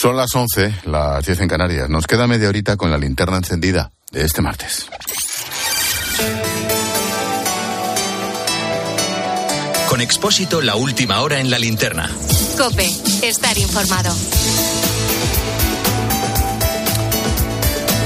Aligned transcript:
Son 0.00 0.16
las 0.16 0.32
11, 0.32 0.82
las 0.84 1.26
10 1.26 1.40
en 1.40 1.48
Canarias. 1.48 1.88
Nos 1.90 2.06
queda 2.06 2.28
media 2.28 2.48
horita 2.48 2.76
con 2.76 2.88
la 2.88 2.98
linterna 2.98 3.38
encendida 3.38 3.90
de 4.12 4.24
este 4.24 4.40
martes. 4.40 4.86
Con 9.88 10.00
Expósito, 10.00 10.60
la 10.60 10.76
última 10.76 11.20
hora 11.20 11.40
en 11.40 11.50
la 11.50 11.58
linterna. 11.58 12.08
Cope, 12.56 12.86
estar 13.26 13.58
informado. 13.58 14.14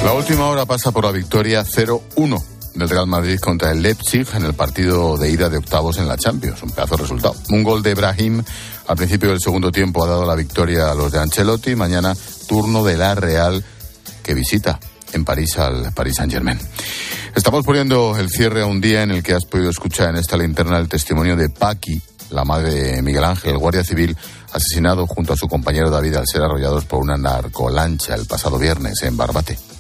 La 0.07 0.15
última 0.15 0.47
hora 0.47 0.65
pasa 0.65 0.93
por 0.93 1.05
la 1.05 1.13
victoria 1.13 1.63
0-1 1.63 2.52
del 2.75 2.89
Real 2.89 3.07
Madrid 3.07 3.39
contra 3.39 3.71
el 3.71 3.83
Leipzig 3.83 4.27
en 4.35 4.45
el 4.45 4.55
partido 4.55 5.17
de 5.17 5.31
ida 5.31 5.49
de 5.49 5.59
octavos 5.59 5.99
en 5.99 6.09
la 6.09 6.17
Champions. 6.17 6.63
Un 6.63 6.71
pedazo 6.71 6.97
de 6.97 7.03
resultado. 7.03 7.35
Un 7.51 7.63
gol 7.63 7.83
de 7.83 7.95
Brahim 7.95 8.43
al 8.87 8.97
principio 8.97 9.31
del 9.31 9.41
segundo 9.41 9.71
tiempo 9.71 10.05
ha 10.05 10.09
dado 10.09 10.27
la 10.27 10.35
victoria 10.35 10.91
a 10.91 10.95
los 10.95 11.13
de 11.13 11.21
Ancelotti. 11.21 11.75
Mañana 11.75 12.15
turno 12.49 12.85
de 12.85 12.97
la 12.97 13.15
Real 13.15 13.65
que 14.23 14.35
visita 14.35 14.79
en 15.13 15.25
París 15.25 15.59
al 15.59 15.93
Paris 15.93 16.17
Saint 16.17 16.33
Germain. 16.33 16.59
Estamos 17.35 17.65
poniendo 17.65 18.17
el 18.19 18.31
cierre 18.31 18.63
a 18.63 18.67
un 18.67 18.81
día 18.81 19.03
en 19.03 19.11
el 19.11 19.23
que 19.23 19.35
has 19.35 19.45
podido 19.45 19.71
escuchar 19.71 20.11
en 20.11 20.17
esta 20.17 20.37
linterna 20.37 20.79
el 20.79 20.89
testimonio 20.89 21.37
de 21.37 21.49
Paqui, 21.49 22.01
la 22.31 22.45
madre 22.45 22.75
de 22.75 23.03
Miguel 23.03 23.25
Ángel, 23.25 23.53
el 23.53 23.59
guardia 23.59 23.85
civil 23.85 24.17
asesinado 24.53 25.07
junto 25.07 25.33
a 25.33 25.37
su 25.37 25.49
compañero 25.49 25.91
David 25.91 26.17
al 26.17 26.27
ser 26.27 26.43
arrollados 26.43 26.85
por 26.85 27.01
una 27.01 27.17
narcolancha 27.17 28.15
el 28.15 28.27
pasado 28.27 28.59
viernes 28.59 29.03
en 29.03 29.17
Barbate. 29.17 29.72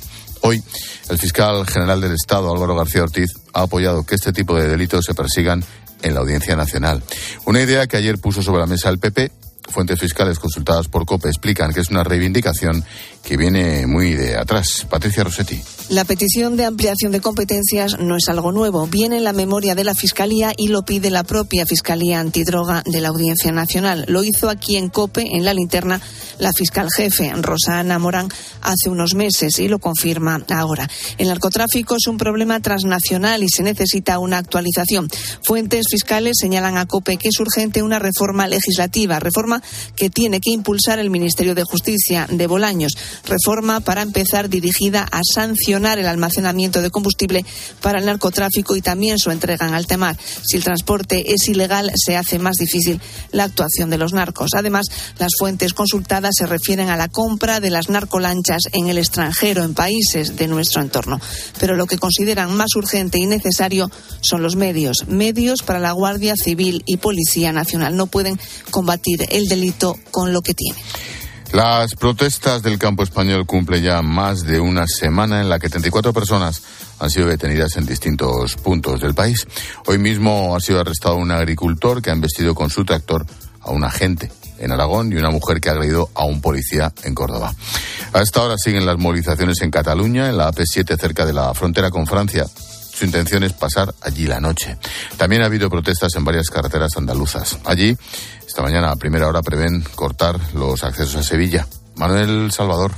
Hoy, 0.42 0.62
el 1.09 1.19
fiscal 1.19 1.66
general 1.66 2.01
del 2.01 2.12
Estado, 2.12 2.52
Álvaro 2.52 2.77
García 2.77 3.02
Ortiz, 3.02 3.30
ha 3.52 3.62
apoyado 3.62 4.05
que 4.05 4.16
este 4.16 4.33
tipo 4.33 4.56
de 4.56 4.69
delitos 4.69 5.05
se 5.05 5.14
persigan 5.14 5.64
en 6.02 6.14
la 6.14 6.20
Audiencia 6.20 6.56
Nacional. 6.56 7.02
Una 7.45 7.62
idea 7.62 7.87
que 7.87 7.96
ayer 7.96 8.19
puso 8.19 8.42
sobre 8.42 8.60
la 8.60 8.66
mesa 8.66 8.88
el 8.88 8.98
PP. 8.98 9.30
Fuentes 9.70 10.00
fiscales 10.00 10.41
consultadas 10.41 10.88
por 10.88 11.06
COPE 11.06 11.28
explican 11.28 11.73
que 11.73 11.80
es 11.80 11.91
una 11.91 12.02
reivindicación 12.02 12.84
que 13.23 13.36
viene 13.36 13.86
muy 13.86 14.14
de 14.14 14.36
atrás. 14.36 14.86
Patricia 14.91 15.22
Rossetti. 15.22 15.62
La 15.93 16.07
petición 16.07 16.57
de 16.57 16.65
ampliación 16.65 17.12
de 17.12 17.21
competencias 17.21 17.98
no 17.98 18.17
es 18.17 18.27
algo 18.31 18.51
nuevo. 18.51 18.87
Viene 18.87 19.19
en 19.19 19.25
la 19.25 19.35
memoria 19.35 19.75
de 19.75 19.85
la 19.85 19.95
Fiscalía 19.95 20.55
y 20.57 20.69
lo 20.69 20.87
pide 20.87 21.11
la 21.11 21.23
propia 21.23 21.67
Fiscalía 21.67 22.19
Antidroga 22.19 22.83
de 22.87 23.03
la 23.03 23.09
Audiencia 23.09 23.53
Nacional. 23.53 24.07
Lo 24.09 24.25
hizo 24.25 24.48
aquí 24.48 24.79
en 24.79 24.89
COPE, 24.89 25.37
en 25.37 25.45
la 25.45 25.53
linterna, 25.53 26.01
la 26.39 26.55
fiscal 26.55 26.89
jefe, 26.91 27.31
Rosana 27.37 27.98
Morán, 27.98 28.29
hace 28.63 28.89
unos 28.89 29.15
meses 29.15 29.59
y 29.59 29.69
lo 29.69 29.81
confirma 29.81 30.43
ahora. 30.48 30.89
El 31.19 31.29
narcotráfico 31.29 31.95
es 31.97 32.07
un 32.07 32.17
problema 32.17 32.59
transnacional 32.61 33.43
y 33.43 33.51
se 33.51 33.63
necesita 33.63 34.19
una 34.19 34.39
actualización. 34.39 35.11
Fuentes 35.45 35.89
fiscales 35.91 36.39
señalan 36.41 36.79
a 36.79 36.87
COPE 36.87 37.19
que 37.19 37.29
es 37.29 37.39
urgente 37.39 37.83
una 37.83 37.98
reforma 37.98 38.48
legislativa, 38.48 39.20
reforma 39.20 39.63
que 39.95 40.09
tiene 40.09 40.41
que 40.41 40.53
impulsar 40.53 40.98
el 40.98 41.11
Ministerio 41.11 41.55
de 41.55 41.65
Justicia 41.65 42.27
de 42.31 42.47
Bolaños, 42.47 42.97
reforma 43.27 43.81
para 43.81 44.01
empezar 44.01 44.48
dirigida 44.48 45.07
a 45.13 45.20
sancionar 45.23 45.81
el 45.83 46.06
almacenamiento 46.06 46.83
de 46.83 46.91
combustible 46.91 47.44
para 47.80 47.98
el 47.98 48.06
narcotráfico 48.06 48.77
y 48.77 48.83
también 48.83 49.19
su 49.19 49.30
entrega 49.30 49.66
en 49.66 49.75
alta 49.75 49.97
mar. 49.97 50.16
Si 50.42 50.56
el 50.56 50.64
transporte 50.64 51.34
es 51.34 51.48
ilegal, 51.48 51.91
se 51.94 52.16
hace 52.16 52.39
más 52.39 52.56
difícil 52.56 53.00
la 53.33 53.44
actuación 53.44 53.91
de 53.91 53.98
los 53.98 54.12
narcos. 54.12 54.50
Además, 54.56 54.86
las 55.19 55.33
fuentes 55.39 55.74
consultadas 55.74 56.34
se 56.36 56.47
refieren 56.47 56.89
a 56.89 56.97
la 56.97 57.08
compra 57.08 57.61
de 57.61 57.70
las 57.70 57.89
narcolanchas 57.89 58.62
en 58.72 58.89
el 58.89 58.98
extranjero, 58.98 59.64
en 59.64 59.74
países 59.74 60.36
de 60.36 60.48
nuestro 60.48 60.83
entorno. 60.83 61.20
Pero 61.58 61.77
lo 61.77 61.86
que 61.86 61.98
consideran 61.98 62.55
más 62.56 62.74
urgente 62.77 63.19
y 63.19 63.27
necesario 63.27 63.91
son 64.20 64.42
los 64.42 64.56
medios. 64.56 65.06
Medios 65.08 65.62
para 65.62 65.80
la 65.80 65.92
Guardia 65.92 66.34
Civil 66.36 66.83
y 66.86 66.98
Policía 66.98 67.52
Nacional. 67.52 67.96
No 67.96 68.06
pueden 68.06 68.39
combatir 68.70 69.27
el 69.30 69.46
delito 69.46 69.98
con 70.11 70.33
lo 70.33 70.42
que 70.42 70.55
tienen. 70.55 70.83
Las 71.53 71.97
protestas 71.97 72.62
del 72.62 72.78
campo 72.78 73.03
español 73.03 73.45
cumplen 73.45 73.83
ya 73.83 74.00
más 74.00 74.45
de 74.45 74.58
una 74.58 74.86
semana 74.86 75.42
en 75.42 75.50
la 75.50 75.58
que 75.58 75.69
34 75.69 76.14
personas 76.14 76.62
han 76.98 77.11
sido 77.11 77.27
detenidas 77.27 77.77
en 77.77 77.84
distintos 77.84 78.56
puntos 78.56 79.02
del 79.02 79.14
país. 79.14 79.46
Hoy 79.86 79.98
mismo 79.98 80.57
ha 80.57 80.61
sido 80.61 80.80
arrestado 80.80 81.17
un 81.17 81.30
agricultor 81.30 82.01
que 82.01 82.08
ha 82.08 82.14
embestido 82.14 82.55
con 82.55 82.70
su 82.70 82.86
tractor 82.86 83.27
a 83.61 83.70
un 83.70 83.85
agente 83.85 84.33
en 84.61 84.73
Aragón 84.73 85.13
y 85.13 85.17
una 85.17 85.30
mujer 85.30 85.61
que 85.61 85.68
ha 85.68 85.73
agredido 85.73 86.08
a 86.14 86.24
un 86.24 86.40
policía 86.40 86.90
en 87.05 87.14
Córdoba. 87.14 87.55
A 88.14 88.23
esta 88.23 88.42
hora 88.42 88.57
siguen 88.57 88.86
las 88.86 88.96
movilizaciones 88.96 89.61
en 89.61 89.70
Cataluña, 89.70 90.30
en 90.30 90.39
la 90.39 90.51
AP7 90.51 90.98
cerca 90.98 91.27
de 91.27 91.34
la 91.34 91.52
frontera 91.52 91.90
con 91.90 92.07
Francia. 92.07 92.46
Su 93.02 93.07
intención 93.07 93.42
es 93.42 93.52
pasar 93.52 93.92
allí 94.02 94.29
la 94.29 94.39
noche. 94.39 94.79
También 95.17 95.42
ha 95.42 95.46
habido 95.46 95.68
protestas 95.68 96.14
en 96.14 96.24
varias 96.24 96.48
carreteras 96.48 96.96
andaluzas. 96.96 97.58
Allí, 97.64 97.96
esta 98.46 98.63
mañana 98.63 98.92
a 98.92 98.95
primera 98.95 99.27
hora 99.27 99.42
prevén 99.42 99.83
cortar 99.96 100.39
los 100.55 100.85
accesos 100.85 101.17
a 101.17 101.23
Sevilla. 101.24 101.67
Manuel 101.96 102.52
Salvador. 102.52 102.92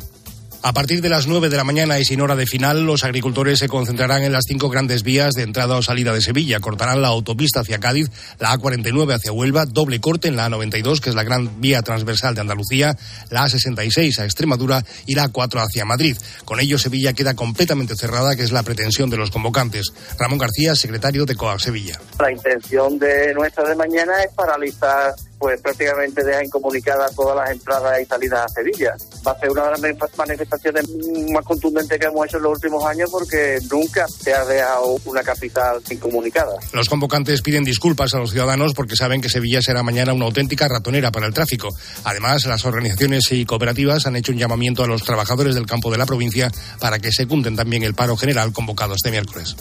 A 0.66 0.72
partir 0.72 1.02
de 1.02 1.10
las 1.10 1.26
9 1.26 1.50
de 1.50 1.58
la 1.58 1.62
mañana 1.62 1.98
y 1.98 2.06
sin 2.06 2.22
hora 2.22 2.36
de 2.36 2.46
final, 2.46 2.86
los 2.86 3.04
agricultores 3.04 3.58
se 3.58 3.68
concentrarán 3.68 4.22
en 4.22 4.32
las 4.32 4.44
cinco 4.48 4.70
grandes 4.70 5.02
vías 5.02 5.34
de 5.34 5.42
entrada 5.42 5.76
o 5.76 5.82
salida 5.82 6.14
de 6.14 6.22
Sevilla. 6.22 6.58
Cortarán 6.58 7.02
la 7.02 7.08
autopista 7.08 7.60
hacia 7.60 7.80
Cádiz, 7.80 8.08
la 8.38 8.54
A49 8.54 9.14
hacia 9.14 9.30
Huelva, 9.30 9.66
doble 9.66 10.00
corte 10.00 10.28
en 10.28 10.36
la 10.36 10.48
A92, 10.48 11.00
que 11.00 11.10
es 11.10 11.14
la 11.14 11.22
gran 11.22 11.60
vía 11.60 11.82
transversal 11.82 12.34
de 12.34 12.40
Andalucía, 12.40 12.96
la 13.28 13.44
A66 13.44 14.18
a 14.20 14.24
Extremadura 14.24 14.82
y 15.04 15.14
la 15.14 15.28
A4 15.28 15.66
hacia 15.66 15.84
Madrid. 15.84 16.16
Con 16.46 16.58
ello, 16.60 16.78
Sevilla 16.78 17.12
queda 17.12 17.34
completamente 17.34 17.94
cerrada, 17.94 18.34
que 18.34 18.42
es 18.44 18.50
la 18.50 18.62
pretensión 18.62 19.10
de 19.10 19.18
los 19.18 19.30
convocantes. 19.30 19.92
Ramón 20.18 20.38
García, 20.38 20.74
secretario 20.74 21.26
de 21.26 21.36
COAG 21.36 21.60
Sevilla. 21.60 22.00
La 22.18 22.32
intención 22.32 22.98
de 22.98 23.34
nuestra 23.34 23.68
de 23.68 23.74
mañana 23.74 24.14
es 24.22 24.32
paralizar 24.32 25.12
pues 25.38 25.60
prácticamente 25.60 26.24
deja 26.24 26.44
incomunicadas 26.44 27.14
todas 27.14 27.36
las 27.36 27.50
entradas 27.50 28.00
y 28.00 28.04
salidas 28.06 28.44
a 28.44 28.48
Sevilla. 28.48 28.94
Va 29.26 29.32
a 29.32 29.38
ser 29.38 29.50
una 29.50 29.64
de 29.64 29.70
las 29.70 30.16
manifestaciones 30.16 30.84
más 31.30 31.44
contundentes 31.44 31.98
que 31.98 32.06
hemos 32.06 32.26
hecho 32.26 32.36
en 32.38 32.42
los 32.44 32.52
últimos 32.52 32.84
años 32.84 33.10
porque 33.10 33.58
nunca 33.70 34.06
se 34.08 34.34
ha 34.34 34.44
dejado 34.44 34.98
una 35.04 35.22
capital 35.22 35.80
incomunicada. 35.90 36.56
Los 36.72 36.88
convocantes 36.88 37.42
piden 37.42 37.64
disculpas 37.64 38.14
a 38.14 38.18
los 38.18 38.30
ciudadanos 38.30 38.74
porque 38.74 38.96
saben 38.96 39.20
que 39.20 39.28
Sevilla 39.28 39.60
será 39.62 39.82
mañana 39.82 40.12
una 40.12 40.26
auténtica 40.26 40.68
ratonera 40.68 41.10
para 41.10 41.26
el 41.26 41.34
tráfico. 41.34 41.68
Además, 42.04 42.44
las 42.46 42.64
organizaciones 42.64 43.30
y 43.30 43.44
cooperativas 43.44 44.06
han 44.06 44.16
hecho 44.16 44.32
un 44.32 44.38
llamamiento 44.38 44.82
a 44.82 44.86
los 44.86 45.02
trabajadores 45.02 45.54
del 45.54 45.66
campo 45.66 45.90
de 45.90 45.98
la 45.98 46.06
provincia 46.06 46.50
para 46.80 46.98
que 46.98 47.12
se 47.12 47.26
cumplen 47.26 47.56
también 47.56 47.82
el 47.82 47.94
paro 47.94 48.16
general 48.16 48.52
convocado 48.52 48.94
este 48.94 49.10
miércoles. 49.10 49.56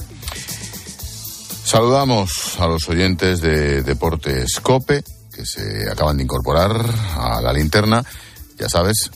Saludamos 1.64 2.60
a 2.60 2.68
los 2.68 2.88
oyentes 2.90 3.40
de 3.42 3.82
Deportes 3.84 4.60
Cope 4.62 5.04
que 5.36 5.46
se 5.46 5.90
acaban 5.92 6.18
de 6.18 6.24
incorporar 6.24 6.72
a 7.18 7.42
la 7.42 7.54
linterna. 7.54 8.04
Ya 8.58 8.70
sabes, 8.70 9.12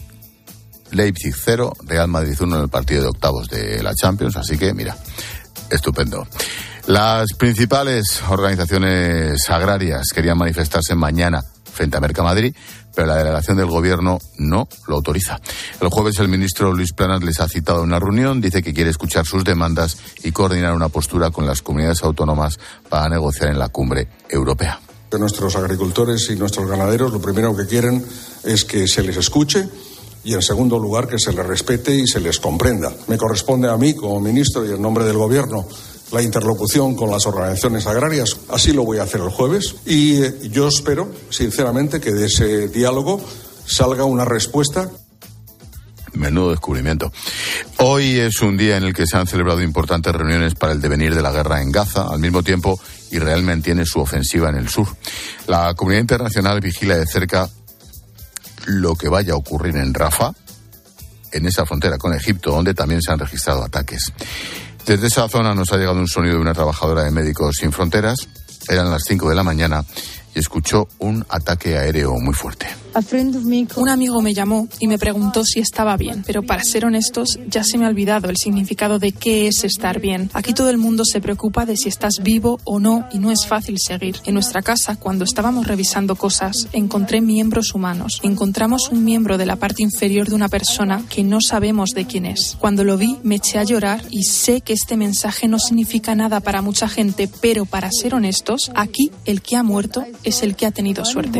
Leipzig 0.91 1.35
0, 1.35 1.73
Real 1.83 2.07
Madrid 2.07 2.35
1 2.39 2.55
en 2.55 2.61
el 2.63 2.69
partido 2.69 3.03
de 3.03 3.09
octavos 3.09 3.50
de 3.50 3.81
la 3.83 3.94
Champions. 3.94 4.35
Así 4.38 4.57
que, 4.57 4.73
mira, 4.73 4.97
estupendo. 5.69 6.27
Las 6.88 7.33
principales 7.33 8.22
organizaciones 8.29 9.50
agrarias 9.50 10.07
querían 10.13 10.38
manifestarse 10.38 10.95
mañana 10.95 11.44
frente 11.73 11.97
a 11.97 12.00
Mercamadrid, 12.00 12.56
pero 12.95 13.07
la 13.07 13.17
delegación 13.17 13.57
del 13.57 13.67
gobierno 13.67 14.19
no 14.38 14.67
lo 14.88 14.95
autoriza. 14.95 15.39
El 15.79 15.89
jueves 15.89 16.17
el 16.19 16.29
ministro 16.29 16.73
Luis 16.73 16.94
Planas 16.94 17.23
les 17.23 17.39
ha 17.39 17.47
citado 17.47 17.79
a 17.79 17.83
una 17.83 18.00
reunión, 18.00 18.41
dice 18.41 18.63
que 18.63 18.73
quiere 18.73 18.89
escuchar 18.89 19.25
sus 19.25 19.44
demandas 19.44 19.97
y 20.23 20.31
coordinar 20.31 20.73
una 20.73 20.89
postura 20.89 21.29
con 21.29 21.45
las 21.45 21.61
comunidades 21.61 22.01
autónomas 22.03 22.57
para 22.89 23.09
negociar 23.09 23.50
en 23.50 23.59
la 23.59 23.69
cumbre 23.69 24.07
europea. 24.29 24.79
Nuestros 25.12 25.56
agricultores 25.56 26.29
y 26.29 26.35
nuestros 26.35 26.68
ganaderos 26.69 27.13
lo 27.13 27.22
primero 27.22 27.56
que 27.56 27.66
quieren 27.66 28.06
es 28.44 28.66
que 28.66 28.88
se 28.88 29.01
les 29.03 29.18
escuche 29.18 29.68
y 30.23 30.34
en 30.34 30.41
segundo 30.41 30.78
lugar 30.78 31.07
que 31.07 31.18
se 31.18 31.31
les 31.31 31.45
respete 31.45 31.95
y 31.95 32.06
se 32.06 32.19
les 32.19 32.40
comprenda. 32.40 32.94
Me 33.07 33.18
corresponde 33.18 33.69
a 33.69 33.78
mí 33.78 33.94
como 33.94 34.19
ministro 34.19 34.66
y 34.66 34.72
en 34.73 34.81
nombre 34.81 35.06
del 35.06 35.18
Gobierno 35.18 35.66
la 36.12 36.22
interlocución 36.22 36.95
con 36.95 37.09
las 37.09 37.25
organizaciones 37.25 37.88
agrarias. 37.88 38.38
Así 38.50 38.73
lo 38.73 38.84
voy 38.84 38.97
a 38.97 39.03
hacer 39.03 39.22
el 39.22 39.29
jueves 39.29 39.75
y 39.85 40.22
eh, 40.22 40.50
yo 40.51 40.68
espero, 40.68 41.09
sinceramente, 41.29 42.00
que 42.00 42.12
de 42.12 42.25
ese 42.25 42.68
diálogo 42.68 43.22
salga 43.66 44.03
una 44.03 44.25
respuesta. 44.25 44.89
Menudo 46.17 46.51
descubrimiento. 46.51 47.11
Hoy 47.77 48.19
es 48.19 48.41
un 48.41 48.57
día 48.57 48.77
en 48.77 48.83
el 48.83 48.93
que 48.93 49.05
se 49.07 49.17
han 49.17 49.27
celebrado 49.27 49.61
importantes 49.61 50.13
reuniones 50.13 50.55
para 50.55 50.73
el 50.73 50.81
devenir 50.81 51.15
de 51.15 51.21
la 51.21 51.31
guerra 51.31 51.61
en 51.61 51.71
Gaza. 51.71 52.07
Al 52.09 52.19
mismo 52.19 52.43
tiempo, 52.43 52.79
Israel 53.11 53.43
mantiene 53.43 53.85
su 53.85 53.99
ofensiva 53.99 54.49
en 54.49 54.55
el 54.55 54.69
sur. 54.69 54.87
La 55.47 55.73
comunidad 55.73 56.01
internacional 56.01 56.59
vigila 56.59 56.97
de 56.97 57.05
cerca 57.05 57.49
lo 58.65 58.95
que 58.95 59.09
vaya 59.09 59.33
a 59.33 59.37
ocurrir 59.37 59.77
en 59.77 59.93
Rafah, 59.93 60.33
en 61.31 61.45
esa 61.45 61.65
frontera 61.65 61.97
con 61.97 62.13
Egipto, 62.13 62.51
donde 62.51 62.73
también 62.73 63.01
se 63.01 63.11
han 63.11 63.19
registrado 63.19 63.63
ataques. 63.63 64.11
Desde 64.85 65.07
esa 65.07 65.27
zona 65.27 65.53
nos 65.53 65.71
ha 65.71 65.77
llegado 65.77 65.99
un 65.99 66.07
sonido 66.07 66.35
de 66.35 66.41
una 66.41 66.53
trabajadora 66.53 67.03
de 67.03 67.11
Médicos 67.11 67.57
Sin 67.59 67.71
Fronteras. 67.71 68.27
Eran 68.69 68.89
las 68.89 69.03
5 69.05 69.29
de 69.29 69.35
la 69.35 69.43
mañana 69.43 69.83
y 70.33 70.39
escuchó 70.39 70.87
un 70.99 71.25
ataque 71.29 71.77
aéreo 71.77 72.13
muy 72.19 72.33
fuerte. 72.33 72.67
Un 73.81 73.89
amigo 73.89 74.22
me 74.22 74.34
llamó 74.34 74.68
y 74.80 74.88
me 74.88 74.98
preguntó 74.98 75.44
si 75.44 75.60
estaba 75.60 75.98
bien, 75.98 76.24
pero 76.25 76.44
para 76.44 76.63
ser 76.63 76.86
honestos 76.86 77.39
ya 77.48 77.63
se 77.63 77.78
me 77.78 77.86
ha 77.86 77.89
olvidado 77.89 78.30
el 78.30 78.38
significado 78.38 79.00
de 79.00 79.12
qué 79.12 79.48
es 79.48 79.63
estar 79.63 80.00
bien. 80.00 80.30
Aquí 80.34 80.54
todo 80.54 80.69
el 80.69 80.78
mundo 80.78 81.04
se 81.06 81.22
preocupa 81.22 81.66
de 81.66 81.78
si 81.78 81.89
estás 81.89 82.16
vivo 82.22 82.60
o 82.63 82.80
no 82.80 83.07
y 83.12 83.19
no 83.19 83.31
es 83.31 83.45
fácil 83.45 83.78
seguir. 83.80 84.18
En 84.25 84.34
nuestra 84.34 84.62
casa, 84.62 84.95
cuando 84.95 85.25
estábamos 85.25 85.68
revisando 85.68 86.16
cosas, 86.16 86.68
encontré 86.72 87.22
miembros 87.22 87.74
humanos. 87.74 88.19
Encontramos 88.24 88.89
un 88.92 89.04
miembro 89.04 89.38
de 89.38 89.45
la 89.45 89.56
parte 89.56 89.84
inferior 89.84 90.30
de 90.30 90.36
una 90.36 90.50
persona 90.50 91.04
que 91.10 91.24
no 91.24 91.42
sabemos 91.42 91.92
de 91.92 92.06
quién 92.06 92.25
es. 92.25 92.57
Cuando 92.60 92.84
lo 92.84 92.98
vi 92.98 93.18
me 93.24 93.36
eché 93.36 93.60
a 93.60 93.63
llorar 93.63 94.04
y 94.10 94.24
sé 94.24 94.62
que 94.62 94.74
este 94.74 94.98
mensaje 94.98 95.48
no 95.48 95.60
significa 95.60 96.16
nada 96.16 96.39
para 96.39 96.62
mucha 96.62 96.88
gente, 96.88 97.30
pero 97.42 97.66
para 97.66 97.92
ser 97.92 98.16
honestos, 98.16 98.72
aquí 98.75 99.12
el 99.25 99.42
que 99.42 99.56
ha 99.56 99.63
muerto 99.63 100.06
es 100.24 100.44
el 100.44 100.56
que 100.56 100.66
ha 100.66 100.72
tenido 100.72 101.06
suerte. 101.06 101.39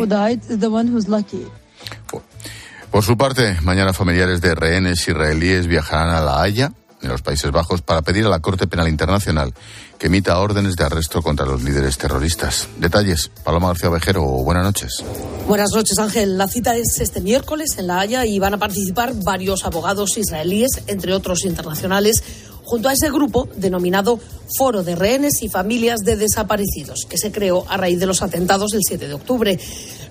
Por 2.90 3.04
su 3.04 3.16
parte, 3.16 3.58
mañana 3.62 3.92
familiares 3.92 4.40
de 4.40 4.54
rehenes 4.54 5.06
israelíes 5.06 5.66
viajarán 5.66 6.08
a 6.08 6.20
La 6.20 6.42
Haya, 6.42 6.72
en 7.02 7.10
los 7.10 7.22
Países 7.22 7.50
Bajos, 7.50 7.82
para 7.82 8.02
pedir 8.02 8.26
a 8.26 8.28
la 8.28 8.40
Corte 8.40 8.66
Penal 8.66 8.88
Internacional 8.88 9.54
que 9.98 10.06
emita 10.06 10.38
órdenes 10.38 10.76
de 10.76 10.84
arresto 10.84 11.22
contra 11.22 11.44
los 11.44 11.62
líderes 11.62 11.98
terroristas. 11.98 12.68
Detalles, 12.78 13.30
Paloma 13.42 13.68
García 13.68 13.90
Vejero, 13.90 14.22
buenas 14.22 14.64
noches. 14.64 15.02
Buenas 15.46 15.70
noches, 15.74 15.98
Ángel. 15.98 16.38
La 16.38 16.46
cita 16.46 16.76
es 16.76 17.00
este 17.00 17.20
miércoles 17.20 17.76
en 17.78 17.88
La 17.88 18.00
Haya 18.00 18.24
y 18.24 18.38
van 18.38 18.54
a 18.54 18.58
participar 18.58 19.12
varios 19.24 19.64
abogados 19.64 20.16
israelíes, 20.16 20.82
entre 20.86 21.14
otros 21.14 21.44
internacionales, 21.44 22.22
junto 22.68 22.90
a 22.90 22.92
ese 22.92 23.10
grupo 23.10 23.48
denominado 23.56 24.20
Foro 24.58 24.82
de 24.82 24.94
Rehenes 24.94 25.42
y 25.42 25.48
Familias 25.48 26.00
de 26.00 26.16
Desaparecidos, 26.16 27.06
que 27.08 27.16
se 27.16 27.32
creó 27.32 27.64
a 27.66 27.78
raíz 27.78 27.98
de 27.98 28.04
los 28.04 28.20
atentados 28.20 28.72
del 28.72 28.82
7 28.86 29.08
de 29.08 29.14
octubre. 29.14 29.58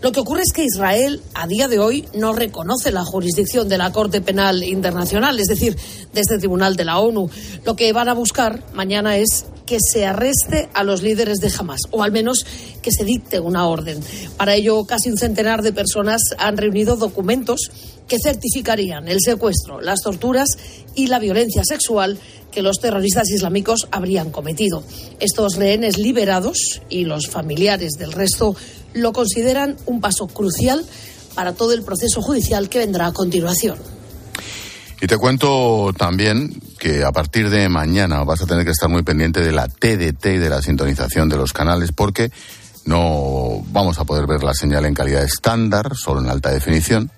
Lo 0.01 0.11
que 0.11 0.21
ocurre 0.21 0.41
es 0.41 0.53
que 0.53 0.63
Israel, 0.63 1.21
a 1.35 1.45
día 1.45 1.67
de 1.67 1.77
hoy, 1.77 2.07
no 2.15 2.33
reconoce 2.33 2.91
la 2.91 3.05
jurisdicción 3.05 3.69
de 3.69 3.77
la 3.77 3.91
Corte 3.91 4.21
Penal 4.21 4.63
Internacional, 4.63 5.39
es 5.39 5.45
decir, 5.45 5.77
de 6.11 6.21
este 6.21 6.39
tribunal 6.39 6.75
de 6.75 6.85
la 6.85 6.97
ONU. 6.97 7.29
Lo 7.63 7.75
que 7.75 7.93
van 7.93 8.09
a 8.09 8.13
buscar 8.13 8.63
mañana 8.73 9.17
es 9.17 9.45
que 9.67 9.77
se 9.79 10.07
arreste 10.07 10.69
a 10.73 10.83
los 10.83 11.03
líderes 11.03 11.37
de 11.37 11.51
Hamas, 11.55 11.81
o 11.91 12.01
al 12.01 12.11
menos 12.11 12.43
que 12.81 12.91
se 12.91 13.03
dicte 13.03 13.39
una 13.39 13.67
orden. 13.67 13.99
Para 14.35 14.55
ello, 14.55 14.85
casi 14.85 15.11
un 15.11 15.17
centenar 15.17 15.61
de 15.61 15.73
personas 15.73 16.21
han 16.39 16.57
reunido 16.57 16.95
documentos 16.95 17.69
que 18.07 18.17
certificarían 18.19 19.07
el 19.07 19.19
secuestro, 19.21 19.81
las 19.81 20.01
torturas 20.01 20.57
y 20.95 21.07
la 21.07 21.19
violencia 21.19 21.63
sexual 21.65 22.17
que 22.51 22.61
los 22.61 22.79
terroristas 22.79 23.29
islámicos 23.29 23.87
habrían 23.91 24.31
cometido. 24.31 24.83
Estos 25.19 25.55
rehenes 25.55 25.97
liberados 25.97 26.81
y 26.89 27.05
los 27.05 27.27
familiares 27.27 27.93
del 27.93 28.13
resto 28.13 28.55
lo 28.93 29.13
consideran 29.13 29.77
un 29.85 30.01
paso 30.01 30.27
crucial 30.27 30.83
para 31.35 31.53
todo 31.53 31.73
el 31.73 31.83
proceso 31.83 32.21
judicial 32.21 32.69
que 32.69 32.79
vendrá 32.79 33.07
a 33.07 33.13
continuación. 33.13 33.77
Y 34.99 35.05
te 35.05 35.17
cuento 35.17 35.93
también 35.95 36.59
que 36.79 37.03
a 37.03 37.11
partir 37.11 37.51
de 37.51 37.69
mañana 37.69 38.23
vas 38.23 38.41
a 38.41 38.47
tener 38.47 38.65
que 38.65 38.71
estar 38.71 38.89
muy 38.89 39.03
pendiente 39.03 39.41
de 39.41 39.51
la 39.51 39.67
TDT 39.67 40.25
y 40.25 40.37
de 40.37 40.49
la 40.49 40.61
sintonización 40.61 41.29
de 41.29 41.37
los 41.37 41.53
canales 41.53 41.91
porque 41.91 42.31
no 42.85 43.63
vamos 43.71 43.99
a 43.99 44.05
poder 44.05 44.25
ver 44.25 44.43
la 44.43 44.55
señal 44.55 44.85
en 44.85 44.95
calidad 44.95 45.23
estándar, 45.23 45.95
solo 45.95 46.21
en 46.21 46.29
alta 46.29 46.49
definición. 46.49 47.11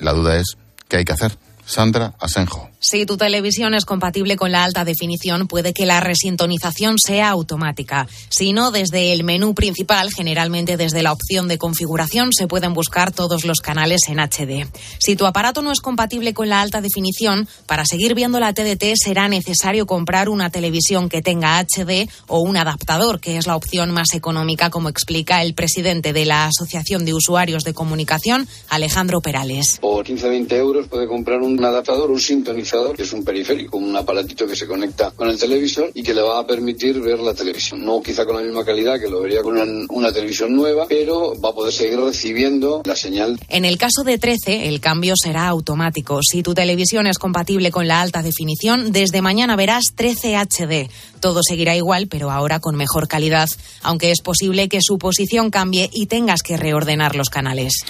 La 0.00 0.12
duda 0.12 0.36
es, 0.36 0.56
¿qué 0.88 0.98
hay 0.98 1.04
que 1.04 1.12
hacer? 1.12 1.36
Sandra 1.66 2.14
Asenjo. 2.18 2.69
Si 2.82 3.04
tu 3.04 3.18
televisión 3.18 3.74
es 3.74 3.84
compatible 3.84 4.36
con 4.36 4.52
la 4.52 4.64
alta 4.64 4.86
definición, 4.86 5.46
puede 5.48 5.74
que 5.74 5.84
la 5.84 6.00
resintonización 6.00 6.96
sea 6.98 7.28
automática. 7.28 8.08
Si 8.30 8.54
no, 8.54 8.70
desde 8.70 9.12
el 9.12 9.22
menú 9.22 9.54
principal, 9.54 10.08
generalmente 10.16 10.78
desde 10.78 11.02
la 11.02 11.12
opción 11.12 11.46
de 11.46 11.58
configuración, 11.58 12.32
se 12.32 12.46
pueden 12.46 12.72
buscar 12.72 13.12
todos 13.12 13.44
los 13.44 13.60
canales 13.60 14.00
en 14.08 14.18
HD. 14.18 14.66
Si 14.98 15.14
tu 15.14 15.26
aparato 15.26 15.60
no 15.60 15.72
es 15.72 15.82
compatible 15.82 16.32
con 16.32 16.48
la 16.48 16.62
alta 16.62 16.80
definición, 16.80 17.46
para 17.66 17.84
seguir 17.84 18.14
viendo 18.14 18.40
la 18.40 18.54
TDT 18.54 18.94
será 18.94 19.28
necesario 19.28 19.84
comprar 19.84 20.30
una 20.30 20.48
televisión 20.48 21.10
que 21.10 21.20
tenga 21.20 21.58
HD 21.58 22.08
o 22.28 22.40
un 22.40 22.56
adaptador, 22.56 23.20
que 23.20 23.36
es 23.36 23.46
la 23.46 23.56
opción 23.56 23.90
más 23.90 24.14
económica, 24.14 24.70
como 24.70 24.88
explica 24.88 25.42
el 25.42 25.52
presidente 25.52 26.14
de 26.14 26.24
la 26.24 26.46
Asociación 26.46 27.04
de 27.04 27.12
Usuarios 27.12 27.62
de 27.62 27.74
Comunicación, 27.74 28.48
Alejandro 28.70 29.20
Perales. 29.20 29.76
Por 29.82 30.06
15-20 30.06 30.52
euros 30.54 30.88
puede 30.88 31.06
comprar 31.06 31.42
un 31.42 31.62
adaptador, 31.62 32.10
un 32.10 32.20
sintonizador 32.20 32.69
que 32.94 33.02
es 33.02 33.12
un 33.12 33.24
periférico, 33.24 33.76
un 33.76 33.96
aparatito 33.96 34.46
que 34.46 34.54
se 34.54 34.66
conecta 34.66 35.10
con 35.10 35.28
el 35.28 35.38
televisor 35.38 35.90
y 35.92 36.02
que 36.02 36.14
le 36.14 36.22
va 36.22 36.38
a 36.38 36.46
permitir 36.46 37.00
ver 37.00 37.18
la 37.18 37.34
televisión. 37.34 37.84
No 37.84 38.00
quizá 38.00 38.24
con 38.24 38.36
la 38.36 38.42
misma 38.42 38.64
calidad 38.64 39.00
que 39.00 39.08
lo 39.08 39.20
vería 39.20 39.42
con 39.42 39.58
una, 39.88 40.12
televisión 40.12 40.54
nueva, 40.54 40.86
pero 40.88 41.40
va 41.40 41.50
a 41.50 41.52
poder 41.52 41.72
seguir 41.72 41.98
recibiendo 41.98 42.82
la 42.84 42.94
señal. 42.94 43.38
En 43.48 43.64
el 43.64 43.76
caso 43.76 44.04
de 44.04 44.18
13, 44.18 44.68
el 44.68 44.80
cambio 44.80 45.14
será 45.20 45.48
automático. 45.48 46.20
Si 46.22 46.42
tu 46.42 46.54
televisión 46.54 47.06
es 47.06 47.18
compatible 47.18 47.70
con 47.70 47.88
la 47.88 48.00
alta 48.00 48.22
definición, 48.22 48.92
desde 48.92 49.22
mañana 49.22 49.56
verás 49.56 49.92
13 49.94 50.36
HD. 50.36 50.90
Todo 51.20 51.40
seguirá 51.42 51.76
igual, 51.76 52.08
pero 52.08 52.30
ahora 52.30 52.60
con 52.60 52.76
mejor 52.76 53.08
calidad, 53.08 53.48
aunque 53.82 54.10
es 54.10 54.20
posible 54.20 54.68
que 54.68 54.80
su 54.80 54.98
posición 54.98 55.50
cambie 55.50 55.90
y 55.92 56.06
tengas 56.06 56.42
que 56.42 56.56
reordenar 56.56 57.14
los 57.14 57.30
canales. 57.30 57.84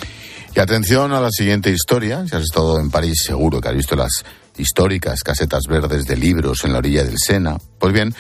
Y 0.54 0.58
atención 0.58 1.12
a 1.12 1.20
la 1.20 1.30
siguiente 1.30 1.70
historia. 1.70 2.26
Si 2.26 2.34
has 2.34 2.42
estado 2.42 2.80
en 2.80 2.90
París, 2.90 3.22
seguro 3.24 3.60
que 3.60 3.68
has 3.68 3.76
visto 3.76 3.94
las 3.94 4.24
históricas 4.56 5.22
casetas 5.22 5.62
verdes 5.68 6.06
de 6.06 6.16
libros 6.16 6.64
en 6.64 6.72
la 6.72 6.78
orilla 6.78 7.04
del 7.04 7.16
Sena. 7.18 7.56
Pues 7.78 7.92
bien, 7.92 8.14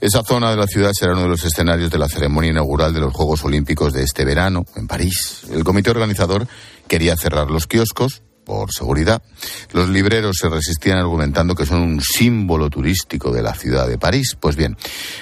esa 0.00 0.22
zona 0.22 0.50
de 0.50 0.56
la 0.56 0.66
ciudad 0.66 0.92
será 0.92 1.12
uno 1.12 1.22
de 1.22 1.28
los 1.28 1.44
escenarios 1.44 1.90
de 1.90 1.98
la 1.98 2.08
ceremonia 2.08 2.50
inaugural 2.50 2.92
de 2.92 3.00
los 3.00 3.12
Juegos 3.12 3.44
Olímpicos 3.44 3.92
de 3.92 4.02
este 4.02 4.24
verano 4.24 4.64
en 4.76 4.86
París. 4.86 5.44
El 5.50 5.64
comité 5.64 5.90
organizador 5.90 6.46
quería 6.88 7.16
cerrar 7.16 7.50
los 7.50 7.66
kioscos 7.66 8.22
por 8.44 8.72
seguridad. 8.72 9.22
Los 9.72 9.88
libreros 9.88 10.36
se 10.40 10.48
resistían 10.48 10.98
argumentando 10.98 11.54
que 11.54 11.66
son 11.66 11.82
un 11.82 12.00
símbolo 12.00 12.68
turístico 12.68 13.32
de 13.32 13.42
la 13.42 13.54
ciudad 13.54 13.88
de 13.88 13.96
París. 13.96 14.36
Pues 14.38 14.56
bien, 14.56 14.76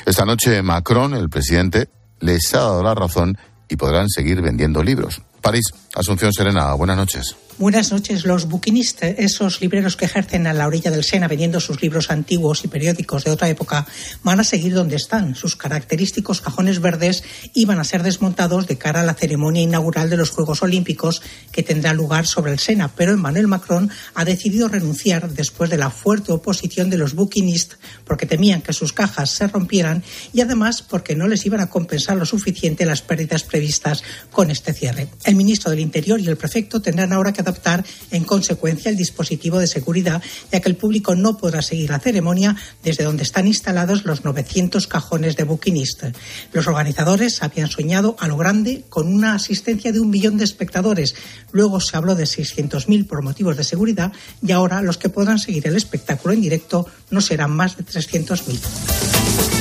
esta 0.04 0.24
noche 0.24 0.62
Macron, 0.62 1.14
el 1.14 1.28
presidente, 1.28 1.88
les 2.18 2.52
ha 2.54 2.60
dado 2.60 2.82
la 2.82 2.94
razón 2.94 3.36
y 3.68 3.76
podrán 3.76 4.08
seguir 4.08 4.42
vendiendo 4.42 4.82
libros. 4.82 5.22
París, 5.40 5.72
Asunción 5.94 6.32
Serena, 6.32 6.74
buenas 6.74 6.96
noches. 6.96 7.36
Buenas 7.60 7.92
noches. 7.92 8.24
Los 8.24 8.48
buquinistas, 8.48 9.16
esos 9.18 9.60
libreros 9.60 9.94
que 9.94 10.06
ejercen 10.06 10.46
a 10.46 10.54
la 10.54 10.66
orilla 10.66 10.90
del 10.90 11.04
Sena 11.04 11.28
vendiendo 11.28 11.60
sus 11.60 11.82
libros 11.82 12.10
antiguos 12.10 12.64
y 12.64 12.68
periódicos 12.68 13.24
de 13.24 13.32
otra 13.32 13.50
época, 13.50 13.86
van 14.22 14.40
a 14.40 14.44
seguir 14.44 14.72
donde 14.72 14.96
están. 14.96 15.34
Sus 15.34 15.56
característicos 15.56 16.40
cajones 16.40 16.80
verdes 16.80 17.22
iban 17.52 17.78
a 17.78 17.84
ser 17.84 18.02
desmontados 18.02 18.66
de 18.66 18.78
cara 18.78 19.00
a 19.00 19.04
la 19.04 19.12
ceremonia 19.12 19.60
inaugural 19.60 20.08
de 20.08 20.16
los 20.16 20.30
Juegos 20.30 20.62
Olímpicos 20.62 21.20
que 21.52 21.62
tendrá 21.62 21.92
lugar 21.92 22.26
sobre 22.26 22.52
el 22.52 22.58
Sena. 22.58 22.88
Pero 22.96 23.12
Emmanuel 23.12 23.46
Macron 23.46 23.90
ha 24.14 24.24
decidido 24.24 24.68
renunciar 24.68 25.28
después 25.28 25.68
de 25.68 25.76
la 25.76 25.90
fuerte 25.90 26.32
oposición 26.32 26.88
de 26.88 26.96
los 26.96 27.14
buquinistas 27.14 27.78
porque 28.06 28.24
temían 28.24 28.62
que 28.62 28.72
sus 28.72 28.94
cajas 28.94 29.28
se 29.28 29.48
rompieran 29.48 30.02
y 30.32 30.40
además 30.40 30.80
porque 30.80 31.14
no 31.14 31.28
les 31.28 31.44
iban 31.44 31.60
a 31.60 31.68
compensar 31.68 32.16
lo 32.16 32.24
suficiente 32.24 32.86
las 32.86 33.02
pérdidas 33.02 33.42
previstas 33.42 34.02
con 34.30 34.50
este 34.50 34.72
cierre. 34.72 35.08
El 35.24 35.34
ministro 35.34 35.70
del 35.70 35.79
Interior 35.80 36.20
y 36.20 36.28
el 36.28 36.36
prefecto 36.36 36.80
tendrán 36.80 37.12
ahora 37.12 37.32
que 37.32 37.40
adaptar 37.40 37.84
en 38.10 38.24
consecuencia 38.24 38.90
el 38.90 38.96
dispositivo 38.96 39.58
de 39.58 39.66
seguridad, 39.66 40.22
ya 40.52 40.60
que 40.60 40.68
el 40.68 40.76
público 40.76 41.14
no 41.14 41.36
podrá 41.36 41.62
seguir 41.62 41.90
la 41.90 41.98
ceremonia 41.98 42.56
desde 42.82 43.04
donde 43.04 43.22
están 43.22 43.46
instalados 43.46 44.04
los 44.04 44.24
900 44.24 44.86
cajones 44.86 45.36
de 45.36 45.44
buquinist. 45.44 46.04
Los 46.52 46.66
organizadores 46.66 47.42
habían 47.42 47.68
soñado 47.68 48.16
a 48.18 48.28
lo 48.28 48.36
grande 48.36 48.84
con 48.88 49.12
una 49.12 49.34
asistencia 49.34 49.92
de 49.92 50.00
un 50.00 50.10
millón 50.10 50.36
de 50.36 50.44
espectadores. 50.44 51.14
Luego 51.52 51.80
se 51.80 51.96
habló 51.96 52.14
de 52.14 52.24
600.000 52.24 53.06
por 53.06 53.22
motivos 53.22 53.56
de 53.56 53.64
seguridad 53.64 54.12
y 54.42 54.52
ahora 54.52 54.82
los 54.82 54.98
que 54.98 55.08
podrán 55.08 55.38
seguir 55.38 55.66
el 55.66 55.76
espectáculo 55.76 56.34
en 56.34 56.40
directo 56.40 56.86
no 57.10 57.20
serán 57.20 57.50
más 57.52 57.76
de 57.76 57.84
300.000. 57.84 59.59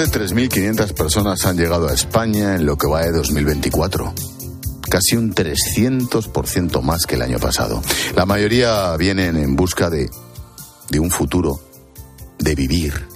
de 0.00 0.06
3.500 0.06 0.94
personas 0.94 1.44
han 1.44 1.58
llegado 1.58 1.86
a 1.86 1.92
España 1.92 2.54
en 2.54 2.64
lo 2.64 2.78
que 2.78 2.86
va 2.86 3.02
de 3.02 3.12
2024 3.12 4.14
casi 4.88 5.14
un 5.14 5.34
300% 5.34 6.80
más 6.80 7.04
que 7.04 7.16
el 7.16 7.22
año 7.22 7.38
pasado. 7.38 7.82
La 8.16 8.24
mayoría 8.24 8.96
vienen 8.96 9.36
en 9.36 9.54
busca 9.56 9.90
de, 9.90 10.08
de 10.88 10.98
un 10.98 11.10
futuro, 11.10 11.60
de 12.38 12.54
vivir. 12.54 13.06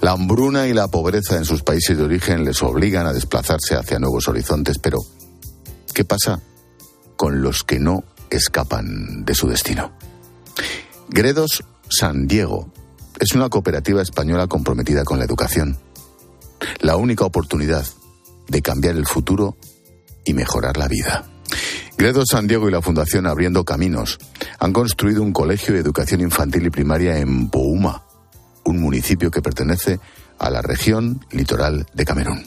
La 0.00 0.12
hambruna 0.12 0.68
y 0.68 0.72
la 0.72 0.86
pobreza 0.86 1.36
en 1.36 1.44
sus 1.44 1.62
países 1.62 1.98
de 1.98 2.04
origen 2.04 2.44
les 2.44 2.62
obligan 2.62 3.06
a 3.06 3.12
desplazarse 3.12 3.74
hacia 3.74 3.98
nuevos 3.98 4.28
horizontes, 4.28 4.78
pero 4.78 5.00
¿qué 5.92 6.04
pasa 6.04 6.40
con 7.16 7.42
los 7.42 7.64
que 7.64 7.80
no 7.80 8.04
escapan 8.30 9.24
de 9.24 9.34
su 9.34 9.48
destino? 9.48 9.92
Gredos 11.08 11.64
San 11.88 12.28
Diego 12.28 12.72
es 13.18 13.32
una 13.32 13.48
cooperativa 13.48 14.00
española 14.00 14.46
comprometida 14.46 15.02
con 15.04 15.18
la 15.18 15.24
educación. 15.24 15.76
La 16.80 16.96
única 16.96 17.24
oportunidad 17.24 17.86
de 18.48 18.62
cambiar 18.62 18.96
el 18.96 19.06
futuro 19.06 19.56
y 20.24 20.34
mejorar 20.34 20.76
la 20.76 20.88
vida. 20.88 21.24
Gredo 21.96 22.24
San 22.26 22.46
Diego 22.46 22.68
y 22.68 22.72
la 22.72 22.82
Fundación 22.82 23.26
Abriendo 23.26 23.64
Caminos 23.64 24.18
han 24.58 24.72
construido 24.72 25.22
un 25.22 25.32
colegio 25.32 25.74
de 25.74 25.80
educación 25.80 26.20
infantil 26.20 26.66
y 26.66 26.70
primaria 26.70 27.18
en 27.18 27.48
Bouma, 27.50 28.04
un 28.64 28.80
municipio 28.80 29.30
que 29.30 29.42
pertenece 29.42 30.00
a 30.38 30.50
la 30.50 30.62
región 30.62 31.24
litoral 31.30 31.86
de 31.94 32.04
Camerún. 32.04 32.44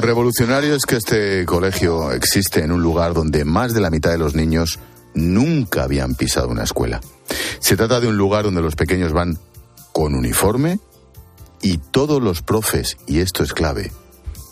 Revolucionario 0.00 0.74
es 0.74 0.86
que 0.86 0.96
este 0.96 1.44
colegio 1.44 2.12
existe 2.12 2.64
en 2.64 2.72
un 2.72 2.82
lugar 2.82 3.12
donde 3.12 3.44
más 3.44 3.74
de 3.74 3.80
la 3.80 3.90
mitad 3.90 4.10
de 4.10 4.18
los 4.18 4.34
niños 4.34 4.78
nunca 5.14 5.82
habían 5.84 6.14
pisado 6.14 6.48
una 6.48 6.64
escuela. 6.64 7.00
Se 7.58 7.76
trata 7.76 8.00
de 8.00 8.08
un 8.08 8.16
lugar 8.16 8.44
donde 8.44 8.62
los 8.62 8.76
pequeños 8.76 9.12
van 9.12 9.38
con 9.92 10.14
uniforme 10.14 10.80
y 11.62 11.78
todos 11.78 12.22
los 12.22 12.42
profes, 12.42 12.96
y 13.06 13.20
esto 13.20 13.42
es 13.42 13.52
clave, 13.52 13.92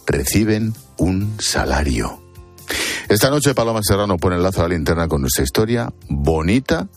reciben 0.07 0.75
un 0.99 1.35
salario. 1.39 2.23
Esta 3.09 3.31
noche 3.31 3.55
Paloma 3.55 3.81
Serrano 3.83 4.19
pone 4.19 4.37
el 4.37 4.43
lazo 4.43 4.61
a 4.61 4.65
la 4.65 4.75
linterna 4.75 5.09
con 5.09 5.23
nuestra 5.23 5.45
historia 5.45 5.93
bonita 6.09 6.89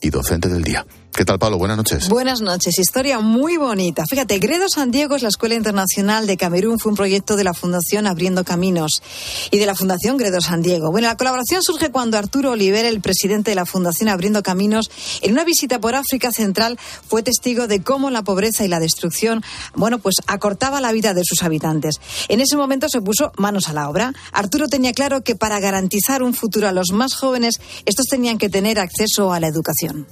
y 0.00 0.10
docente 0.10 0.48
del 0.48 0.62
día. 0.62 0.86
¿Qué 1.18 1.24
tal, 1.24 1.40
Pablo? 1.40 1.58
Buenas 1.58 1.76
noches. 1.76 2.08
Buenas 2.08 2.42
noches. 2.42 2.78
Historia 2.78 3.18
muy 3.18 3.56
bonita. 3.56 4.04
Fíjate, 4.08 4.38
Gredo 4.38 4.68
San 4.68 4.92
Diego 4.92 5.16
es 5.16 5.22
la 5.22 5.30
Escuela 5.30 5.56
Internacional 5.56 6.28
de 6.28 6.36
Camerún. 6.36 6.78
Fue 6.78 6.92
un 6.92 6.96
proyecto 6.96 7.34
de 7.34 7.42
la 7.42 7.54
Fundación 7.54 8.06
Abriendo 8.06 8.44
Caminos 8.44 9.02
y 9.50 9.58
de 9.58 9.66
la 9.66 9.74
Fundación 9.74 10.16
Gredo 10.16 10.40
San 10.40 10.62
Diego. 10.62 10.92
Bueno, 10.92 11.08
la 11.08 11.16
colaboración 11.16 11.64
surge 11.64 11.90
cuando 11.90 12.18
Arturo 12.18 12.52
Oliver, 12.52 12.84
el 12.84 13.00
presidente 13.00 13.50
de 13.50 13.56
la 13.56 13.66
Fundación 13.66 14.08
Abriendo 14.08 14.44
Caminos, 14.44 14.92
en 15.20 15.32
una 15.32 15.42
visita 15.42 15.80
por 15.80 15.96
África 15.96 16.30
Central, 16.30 16.78
fue 17.08 17.24
testigo 17.24 17.66
de 17.66 17.82
cómo 17.82 18.10
la 18.10 18.22
pobreza 18.22 18.64
y 18.64 18.68
la 18.68 18.78
destrucción, 18.78 19.42
bueno, 19.74 19.98
pues 19.98 20.14
acortaba 20.28 20.80
la 20.80 20.92
vida 20.92 21.14
de 21.14 21.24
sus 21.24 21.42
habitantes. 21.42 21.96
En 22.28 22.40
ese 22.40 22.56
momento 22.56 22.88
se 22.88 23.00
puso 23.00 23.32
manos 23.36 23.68
a 23.68 23.72
la 23.72 23.90
obra. 23.90 24.12
Arturo 24.30 24.68
tenía 24.68 24.92
claro 24.92 25.24
que 25.24 25.34
para 25.34 25.58
garantizar 25.58 26.22
un 26.22 26.32
futuro 26.32 26.68
a 26.68 26.72
los 26.72 26.92
más 26.92 27.14
jóvenes, 27.14 27.56
estos 27.86 28.06
tenían 28.06 28.38
que 28.38 28.48
tener 28.48 28.78
acceso 28.78 29.32
a 29.32 29.40
la 29.40 29.48
educación. 29.48 30.06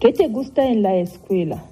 ¿Qué 0.00 0.12
te 0.12 0.28
gusta 0.28 0.66
en 0.66 0.82
la 0.82 0.94
escuela? 0.96 1.64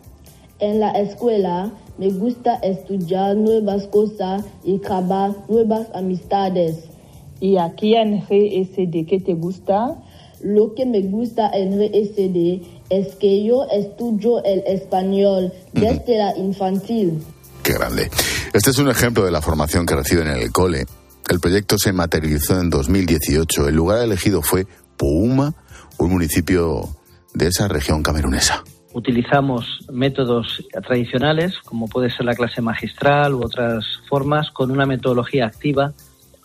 En 0.59 0.81
la 0.81 0.93
escuela 0.93 1.71
me 1.99 2.09
gusta 2.09 2.55
estudiar 2.57 3.37
nuevas 3.37 3.87
cosas 3.89 4.45
y 4.65 4.79
crear 4.79 5.35
nuevas 5.49 5.89
amistades. 5.95 6.85
¿Y 7.41 7.59
aquí 7.59 7.95
en 7.95 8.23
RSD 8.23 9.07
qué 9.07 9.21
te 9.23 9.35
gusta? 9.35 10.01
Lo 10.41 10.75
que 10.75 10.87
me 10.87 11.03
gusta 11.03 11.51
en 11.51 11.79
RSD 11.79 12.63
es 12.89 13.15
que 13.17 13.45
yo 13.45 13.65
estudio 13.65 14.43
el 14.43 14.63
español 14.67 15.53
desde 15.75 16.17
la 16.17 16.35
infantil. 16.39 17.23
Qué 17.63 17.75
grande. 17.75 18.11
Este 18.55 18.71
es 18.71 18.79
un 18.79 18.89
ejemplo 18.89 19.27
de 19.27 19.33
la 19.33 19.43
formación 19.43 19.85
que 19.85 19.97
reciben 19.97 20.29
en 20.29 20.39
el 20.39 20.51
cole. 20.51 20.87
El 21.29 21.41
proyecto 21.41 21.77
se 21.77 21.93
materializó 21.93 22.59
en 22.59 22.71
2018. 22.71 23.69
El 23.69 23.75
lugar 23.75 24.03
elegido 24.03 24.41
fue 24.41 24.67
Pouma, 24.97 25.55
un 25.99 26.11
municipio 26.11 26.89
de 27.35 27.49
esa 27.49 27.69
región 27.69 28.03
camerunesa. 28.03 28.65
Utilizamos 28.95 29.85
métodos 29.93 30.65
tradicionales, 30.87 31.59
como 31.65 31.89
puede 31.89 32.11
ser 32.11 32.25
la 32.27 32.35
clase 32.35 32.63
magistral 32.63 33.35
u 33.35 33.45
otras 33.45 33.85
formas, 34.09 34.51
con 34.53 34.71
una 34.71 34.87
metodología 34.87 35.47
activa 35.47 35.93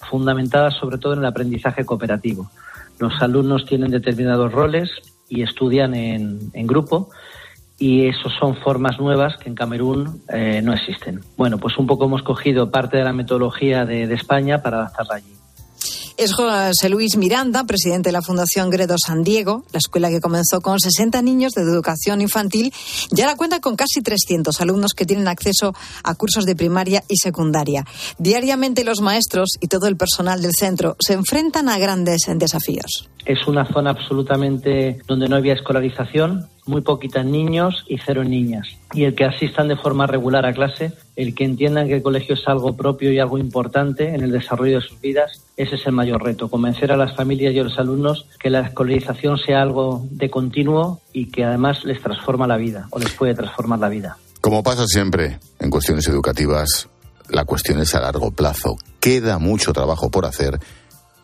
fundamentada 0.09 0.71
sobre 0.71 0.97
todo 0.97 1.13
en 1.13 1.19
el 1.19 1.25
aprendizaje 1.25 1.85
cooperativo. 1.85 2.49
Los 2.97 3.21
alumnos 3.21 3.65
tienen 3.65 3.91
determinados 3.91 4.51
roles 4.51 4.89
y 5.27 5.43
estudian 5.43 5.93
en, 5.93 6.67
grupo 6.67 7.09
y 7.77 8.07
eso 8.07 8.29
son 8.29 8.55
formas 8.57 8.99
nuevas 8.99 9.37
que 9.37 9.47
en 9.47 9.55
Camerún 9.55 10.21
eh, 10.29 10.61
no 10.63 10.73
existen. 10.73 11.21
Bueno, 11.37 11.59
pues 11.59 11.77
un 11.77 11.87
poco 11.87 12.05
hemos 12.05 12.23
cogido 12.23 12.71
parte 12.71 12.97
de 12.97 13.03
la 13.03 13.13
metodología 13.13 13.85
de, 13.85 14.07
de 14.07 14.15
España 14.15 14.61
para 14.61 14.79
adaptarla 14.79 15.15
allí. 15.15 15.38
Es 16.19 16.33
José 16.33 16.89
Luis 16.89 17.15
Miranda, 17.15 17.63
presidente 17.63 18.09
de 18.09 18.11
la 18.11 18.21
Fundación 18.21 18.69
Gredo 18.69 18.95
San 18.97 19.23
Diego, 19.23 19.63
la 19.71 19.77
escuela 19.77 20.09
que 20.09 20.19
comenzó 20.19 20.59
con 20.59 20.77
60 20.77 21.21
niños 21.21 21.53
de 21.53 21.61
educación 21.61 22.19
infantil 22.19 22.73
y 23.15 23.21
ahora 23.21 23.37
cuenta 23.37 23.61
con 23.61 23.77
casi 23.77 24.01
300 24.01 24.59
alumnos 24.59 24.93
que 24.93 25.05
tienen 25.05 25.29
acceso 25.29 25.73
a 26.03 26.15
cursos 26.15 26.45
de 26.45 26.57
primaria 26.57 27.05
y 27.07 27.15
secundaria. 27.15 27.85
Diariamente 28.17 28.83
los 28.83 28.99
maestros 28.99 29.51
y 29.61 29.69
todo 29.69 29.87
el 29.87 29.95
personal 29.95 30.41
del 30.41 30.51
centro 30.51 30.97
se 30.99 31.13
enfrentan 31.13 31.69
a 31.69 31.79
grandes 31.79 32.23
desafíos. 32.35 33.07
Es 33.25 33.47
una 33.47 33.65
zona 33.71 33.91
absolutamente 33.91 34.99
donde 35.07 35.29
no 35.29 35.37
había 35.37 35.53
escolarización, 35.53 36.49
muy 36.65 36.81
poquitas 36.81 37.25
niños 37.25 37.85
y 37.87 37.97
cero 38.05 38.25
niñas. 38.25 38.67
Y 38.93 39.03
el 39.03 39.13
que 39.13 39.25
asistan 39.25 39.67
de 39.67 39.75
forma 39.75 40.07
regular 40.07 40.45
a 40.45 40.53
clase, 40.53 40.93
el 41.15 41.35
que 41.35 41.43
entiendan 41.43 41.87
que 41.87 41.95
el 41.95 42.01
colegio 42.01 42.33
es 42.33 42.47
algo 42.47 42.75
propio 42.75 43.11
y 43.11 43.19
algo 43.19 43.37
importante 43.37 44.15
en 44.15 44.21
el 44.21 44.31
desarrollo 44.31 44.79
de 44.79 44.81
sus 44.81 44.99
vidas, 44.99 45.43
ese 45.57 45.75
es 45.75 45.85
el 45.85 45.91
mayor 45.91 46.23
reto, 46.23 46.49
convencer 46.49 46.91
a 46.91 46.97
las 46.97 47.15
familias 47.15 47.53
y 47.53 47.59
a 47.59 47.63
los 47.63 47.77
alumnos 47.77 48.25
que 48.39 48.49
la 48.49 48.61
escolarización 48.61 49.37
sea 49.37 49.61
algo 49.61 50.07
de 50.09 50.29
continuo 50.29 51.01
y 51.13 51.29
que 51.29 51.43
además 51.43 51.85
les 51.85 52.01
transforma 52.01 52.47
la 52.47 52.57
vida 52.57 52.87
o 52.89 52.99
les 52.99 53.13
puede 53.13 53.35
transformar 53.35 53.79
la 53.79 53.89
vida. 53.89 54.17
Como 54.41 54.63
pasa 54.63 54.87
siempre 54.87 55.37
en 55.59 55.69
cuestiones 55.69 56.07
educativas, 56.07 56.89
la 57.29 57.45
cuestión 57.45 57.79
es 57.79 57.93
a 57.93 58.01
largo 58.01 58.31
plazo. 58.31 58.77
Queda 58.99 59.37
mucho 59.37 59.73
trabajo 59.73 60.09
por 60.09 60.25
hacer, 60.25 60.59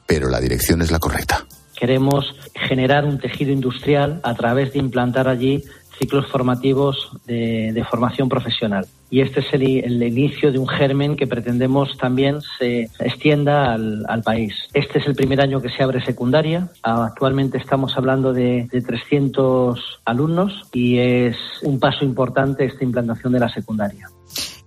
pero 0.05 0.29
la 0.29 0.39
dirección 0.39 0.81
es 0.81 0.91
la 0.91 0.99
correcta. 0.99 1.45
Queremos 1.77 2.25
generar 2.67 3.05
un 3.05 3.19
tejido 3.19 3.51
industrial 3.51 4.19
a 4.23 4.33
través 4.33 4.73
de 4.73 4.79
implantar 4.79 5.27
allí 5.27 5.63
ciclos 5.97 6.27
formativos 6.27 7.11
de, 7.25 7.71
de 7.73 7.83
formación 7.83 8.29
profesional. 8.29 8.85
Y 9.09 9.21
este 9.21 9.41
es 9.41 9.53
el, 9.53 9.63
el, 9.63 10.03
inicio 10.03 10.51
de 10.51 10.59
un 10.59 10.67
germen 10.67 11.15
que 11.15 11.27
pretendemos 11.27 11.97
también 11.97 12.39
se 12.57 12.89
extienda 12.99 13.73
al, 13.73 14.05
al, 14.07 14.23
país. 14.23 14.53
Este 14.73 14.99
es 14.99 15.07
el 15.07 15.15
primer 15.15 15.41
año 15.41 15.61
que 15.61 15.69
se 15.69 15.83
abre 15.83 16.03
secundaria. 16.03 16.69
Actualmente 16.81 17.57
estamos 17.57 17.95
hablando 17.97 18.33
de, 18.33 18.67
de 18.71 18.81
300 18.81 20.01
alumnos 20.05 20.63
y 20.73 20.97
es 20.97 21.37
un 21.61 21.79
paso 21.79 22.03
importante 22.03 22.65
esta 22.65 22.83
implantación 22.83 23.33
de 23.33 23.39
la 23.39 23.49
secundaria 23.49 24.09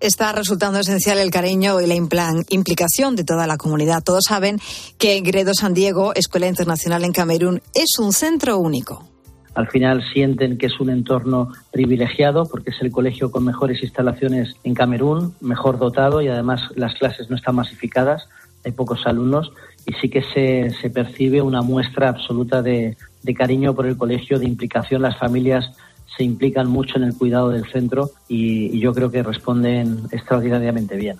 está 0.00 0.32
resultando 0.32 0.78
esencial 0.78 1.18
el 1.18 1.30
cariño 1.30 1.80
y 1.80 1.86
la 1.86 1.94
implicación 1.94 3.16
de 3.16 3.24
toda 3.24 3.46
la 3.46 3.56
comunidad. 3.56 4.02
Todos 4.02 4.24
saben 4.28 4.60
que 4.96 5.20
Gredo 5.20 5.52
San 5.54 5.74
Diego, 5.74 6.14
Escuela 6.14 6.46
Internacional 6.46 7.04
en 7.04 7.12
Camerún, 7.12 7.62
es 7.74 7.98
un 7.98 8.12
centro 8.12 8.58
único. 8.58 9.17
Al 9.58 9.66
final 9.66 10.04
sienten 10.12 10.56
que 10.56 10.66
es 10.66 10.78
un 10.78 10.88
entorno 10.88 11.52
privilegiado 11.72 12.46
porque 12.46 12.70
es 12.70 12.76
el 12.80 12.92
colegio 12.92 13.32
con 13.32 13.44
mejores 13.44 13.82
instalaciones 13.82 14.54
en 14.62 14.72
Camerún, 14.72 15.34
mejor 15.40 15.80
dotado 15.80 16.22
y 16.22 16.28
además 16.28 16.60
las 16.76 16.94
clases 16.94 17.28
no 17.28 17.34
están 17.34 17.56
masificadas, 17.56 18.28
hay 18.64 18.70
pocos 18.70 19.04
alumnos 19.04 19.50
y 19.84 19.94
sí 19.94 20.10
que 20.10 20.22
se, 20.22 20.70
se 20.80 20.90
percibe 20.90 21.42
una 21.42 21.60
muestra 21.60 22.08
absoluta 22.08 22.62
de, 22.62 22.96
de 23.24 23.34
cariño 23.34 23.74
por 23.74 23.86
el 23.86 23.96
colegio, 23.96 24.38
de 24.38 24.46
implicación. 24.46 25.02
Las 25.02 25.18
familias 25.18 25.72
se 26.16 26.22
implican 26.22 26.68
mucho 26.68 26.96
en 26.98 27.02
el 27.02 27.14
cuidado 27.16 27.50
del 27.50 27.68
centro 27.68 28.12
y, 28.28 28.76
y, 28.76 28.78
yo 28.78 28.94
creo 28.94 29.10
que 29.10 29.24
responden 29.24 30.02
extraordinariamente 30.12 30.94
bien. 30.94 31.16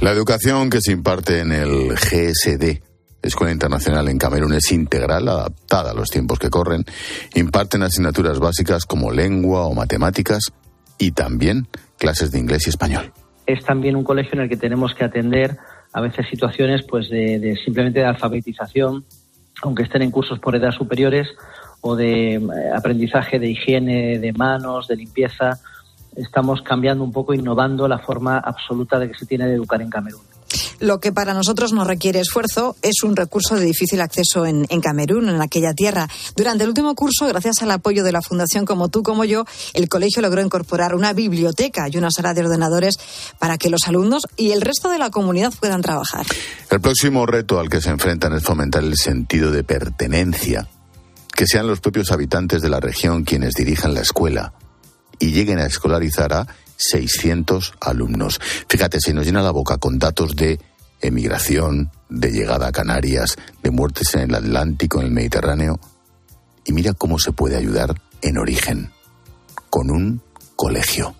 La 0.00 0.12
educación 0.12 0.70
que 0.70 0.80
se 0.80 0.92
imparte 0.92 1.40
en 1.40 1.52
el 1.52 1.90
GSD, 1.90 2.80
Escuela 3.26 3.52
Internacional 3.52 4.08
en 4.08 4.18
Camerún, 4.18 4.54
es 4.54 4.72
integral, 4.72 5.28
adaptada 5.28 5.90
a 5.90 5.94
los 5.94 6.08
tiempos 6.08 6.38
que 6.38 6.50
corren. 6.50 6.84
Imparten 7.34 7.82
asignaturas 7.82 8.38
básicas 8.38 8.84
como 8.84 9.10
lengua 9.10 9.66
o 9.66 9.74
matemáticas 9.74 10.52
y 10.98 11.12
también 11.12 11.68
clases 11.98 12.30
de 12.30 12.38
inglés 12.38 12.66
y 12.66 12.70
español. 12.70 13.12
Es 13.46 13.64
también 13.64 13.96
un 13.96 14.04
colegio 14.04 14.34
en 14.34 14.40
el 14.40 14.48
que 14.48 14.56
tenemos 14.56 14.94
que 14.94 15.04
atender 15.04 15.56
a 15.92 16.00
veces 16.00 16.26
situaciones 16.28 16.82
pues 16.82 17.08
de, 17.08 17.56
simplemente 17.64 18.00
de 18.00 18.06
alfabetización, 18.06 19.04
aunque 19.62 19.84
estén 19.84 20.02
en 20.02 20.10
cursos 20.10 20.38
por 20.38 20.54
edad 20.54 20.70
superiores 20.70 21.28
o 21.80 21.96
de 21.96 22.40
aprendizaje 22.74 23.38
de 23.38 23.50
higiene 23.50 24.18
de 24.18 24.32
manos, 24.32 24.88
de 24.88 24.96
limpieza. 24.96 25.58
Estamos 26.14 26.62
cambiando 26.62 27.04
un 27.04 27.12
poco, 27.12 27.34
innovando 27.34 27.86
la 27.88 27.98
forma 27.98 28.38
absoluta 28.38 28.98
de 28.98 29.08
que 29.08 29.18
se 29.18 29.26
tiene 29.26 29.46
de 29.46 29.54
educar 29.54 29.80
en 29.80 29.90
Camerún. 29.90 30.35
Lo 30.80 31.00
que 31.00 31.12
para 31.12 31.34
nosotros 31.34 31.72
no 31.72 31.84
requiere 31.84 32.20
esfuerzo 32.20 32.76
es 32.82 33.02
un 33.02 33.16
recurso 33.16 33.56
de 33.56 33.64
difícil 33.64 34.00
acceso 34.00 34.46
en, 34.46 34.66
en, 34.68 34.80
Camerún, 34.80 35.28
en 35.28 35.40
aquella 35.40 35.74
tierra. 35.74 36.08
Durante 36.36 36.64
el 36.64 36.70
último 36.70 36.94
curso, 36.94 37.26
gracias 37.26 37.62
al 37.62 37.70
apoyo 37.70 38.04
de 38.04 38.12
la 38.12 38.22
Fundación 38.22 38.64
como 38.64 38.88
tú, 38.88 39.02
como 39.02 39.24
yo, 39.24 39.44
el 39.74 39.88
colegio 39.88 40.22
logró 40.22 40.42
incorporar 40.42 40.94
una 40.94 41.12
biblioteca 41.12 41.88
y 41.90 41.96
una 41.96 42.10
sala 42.10 42.34
de 42.34 42.42
ordenadores 42.42 42.98
para 43.38 43.58
que 43.58 43.70
los 43.70 43.86
alumnos 43.86 44.26
y 44.36 44.52
el 44.52 44.60
resto 44.60 44.88
de 44.90 44.98
la 44.98 45.10
comunidad 45.10 45.52
puedan 45.58 45.82
trabajar. 45.82 46.26
El 46.70 46.80
próximo 46.80 47.26
reto 47.26 47.58
al 47.58 47.68
que 47.68 47.80
se 47.80 47.90
enfrentan 47.90 48.34
es 48.34 48.42
fomentar 48.42 48.82
el 48.82 48.96
sentido 48.96 49.50
de 49.50 49.64
pertenencia 49.64 50.68
que 51.34 51.46
sean 51.46 51.66
los 51.66 51.80
propios 51.80 52.12
habitantes 52.12 52.62
de 52.62 52.70
la 52.70 52.80
región 52.80 53.24
quienes 53.24 53.54
dirijan 53.54 53.94
la 53.94 54.00
escuela 54.00 54.54
y 55.18 55.32
lleguen 55.32 55.58
a 55.58 55.66
escolarizar 55.66 56.32
a 56.32 56.46
600 56.76 57.74
alumnos. 57.80 58.40
Fíjate, 58.68 59.00
se 59.00 59.14
nos 59.14 59.26
llena 59.26 59.42
la 59.42 59.50
boca 59.50 59.78
con 59.78 59.98
datos 59.98 60.36
de 60.36 60.60
emigración, 61.00 61.90
de 62.08 62.30
llegada 62.30 62.68
a 62.68 62.72
Canarias, 62.72 63.36
de 63.62 63.70
muertes 63.70 64.14
en 64.14 64.22
el 64.22 64.34
Atlántico, 64.34 65.00
en 65.00 65.06
el 65.06 65.12
Mediterráneo. 65.12 65.78
Y 66.64 66.72
mira 66.72 66.94
cómo 66.94 67.18
se 67.18 67.32
puede 67.32 67.56
ayudar 67.56 67.94
en 68.22 68.38
origen, 68.38 68.90
con 69.70 69.90
un 69.90 70.22
colegio. 70.56 71.14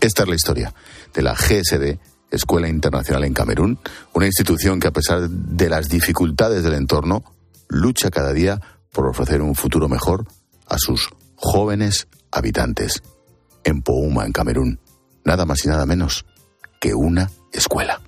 Esta 0.00 0.22
es 0.22 0.28
la 0.28 0.34
historia 0.34 0.74
de 1.12 1.22
la 1.22 1.34
GSD, 1.34 1.98
Escuela 2.30 2.68
Internacional 2.68 3.24
en 3.24 3.34
Camerún, 3.34 3.78
una 4.12 4.26
institución 4.26 4.80
que 4.80 4.88
a 4.88 4.92
pesar 4.92 5.28
de 5.28 5.68
las 5.68 5.88
dificultades 5.88 6.64
del 6.64 6.74
entorno, 6.74 7.24
lucha 7.68 8.10
cada 8.10 8.32
día 8.32 8.60
por 8.92 9.06
ofrecer 9.06 9.40
un 9.40 9.54
futuro 9.54 9.88
mejor 9.88 10.26
a 10.66 10.78
sus 10.78 11.10
jóvenes 11.36 12.08
habitantes. 12.30 13.02
En 13.64 13.82
Pouma, 13.82 14.26
en 14.26 14.32
Camerún, 14.32 14.80
nada 15.24 15.44
más 15.46 15.64
y 15.64 15.68
nada 15.68 15.86
menos 15.86 16.24
que 16.80 16.94
una 16.94 17.30
escuela. 17.52 18.00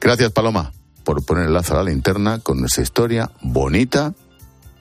Gracias, 0.00 0.32
Paloma, 0.32 0.72
por 1.04 1.24
poner 1.24 1.46
el 1.46 1.52
lazo 1.52 1.74
a 1.74 1.84
la 1.84 1.90
linterna 1.90 2.38
con 2.38 2.60
nuestra 2.60 2.82
historia 2.82 3.30
bonita 3.42 4.14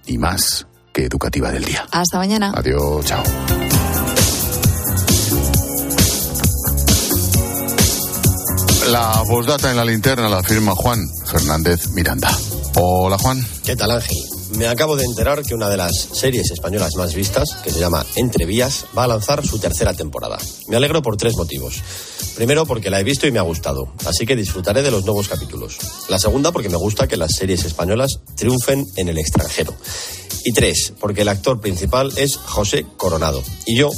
y 0.05 0.17
más 0.17 0.67
que 0.93 1.05
educativa 1.05 1.51
del 1.51 1.65
día. 1.65 1.85
Hasta 1.91 2.17
mañana. 2.17 2.51
Adiós, 2.55 3.05
chao. 3.05 3.23
La 8.89 9.21
postdata 9.27 9.69
en 9.69 9.77
la 9.77 9.85
linterna 9.85 10.27
la 10.29 10.41
firma 10.41 10.73
Juan 10.73 10.99
Fernández 11.25 11.89
Miranda. 11.89 12.31
Hola, 12.75 13.17
Juan. 13.19 13.45
¿Qué 13.63 13.75
tal, 13.75 13.91
Ángel? 13.91 14.17
Me 14.59 14.67
acabo 14.67 14.97
de 14.97 15.05
enterar 15.05 15.41
que 15.43 15.55
una 15.55 15.69
de 15.69 15.77
las 15.77 15.93
series 16.11 16.51
españolas 16.51 16.97
más 16.97 17.15
vistas, 17.15 17.55
que 17.63 17.71
se 17.71 17.79
llama 17.79 18.05
Entre 18.17 18.45
Vías, 18.45 18.87
va 18.95 19.05
a 19.05 19.07
lanzar 19.07 19.47
su 19.47 19.57
tercera 19.57 19.93
temporada. 19.93 20.37
Me 20.67 20.75
alegro 20.75 21.01
por 21.01 21.15
tres 21.15 21.37
motivos. 21.37 21.81
Primero, 22.35 22.65
porque 22.65 22.89
la 22.89 22.99
he 22.99 23.05
visto 23.05 23.25
y 23.25 23.31
me 23.31 23.39
ha 23.39 23.43
gustado, 23.43 23.93
así 24.05 24.25
que 24.25 24.35
disfrutaré 24.35 24.81
de 24.81 24.91
los 24.91 25.05
nuevos 25.05 25.29
capítulos. 25.29 25.77
La 26.09 26.19
segunda, 26.19 26.51
porque 26.51 26.67
me 26.67 26.75
gusta 26.75 27.07
que 27.07 27.15
las 27.15 27.35
series 27.37 27.63
españolas 27.63 28.19
triunfen 28.35 28.85
en 28.97 29.07
el 29.07 29.17
extranjero. 29.17 29.73
Y 30.43 30.51
tres, 30.51 30.91
porque 30.99 31.21
el 31.21 31.29
actor 31.29 31.61
principal 31.61 32.11
es 32.17 32.35
José 32.35 32.85
Coronado. 32.97 33.41
Y 33.65 33.77
yo, 33.77 33.91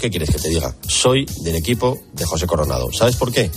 ¿qué 0.00 0.08
quieres 0.08 0.30
que 0.30 0.38
te 0.38 0.48
diga? 0.48 0.74
Soy 0.88 1.26
del 1.42 1.56
equipo 1.56 2.00
de 2.14 2.24
José 2.24 2.46
Coronado. 2.46 2.90
¿Sabes 2.90 3.16
por 3.16 3.32
qué? 3.32 3.50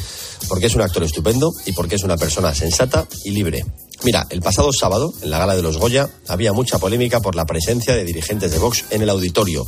Porque 0.49 0.65
es 0.65 0.75
un 0.75 0.81
actor 0.81 1.03
estupendo 1.03 1.53
y 1.65 1.71
porque 1.71 1.95
es 1.95 2.03
una 2.03 2.17
persona 2.17 2.53
sensata 2.53 3.07
y 3.23 3.29
libre. 3.29 3.63
Mira, 4.03 4.25
el 4.29 4.41
pasado 4.41 4.71
sábado, 4.71 5.13
en 5.21 5.29
la 5.29 5.39
gala 5.39 5.55
de 5.55 5.61
los 5.61 5.77
Goya, 5.77 6.07
había 6.27 6.53
mucha 6.53 6.79
polémica 6.79 7.19
por 7.19 7.35
la 7.35 7.45
presencia 7.45 7.95
de 7.95 8.05
dirigentes 8.05 8.51
de 8.51 8.57
Vox 8.57 8.85
en 8.91 9.01
el 9.01 9.09
auditorio 9.09 9.65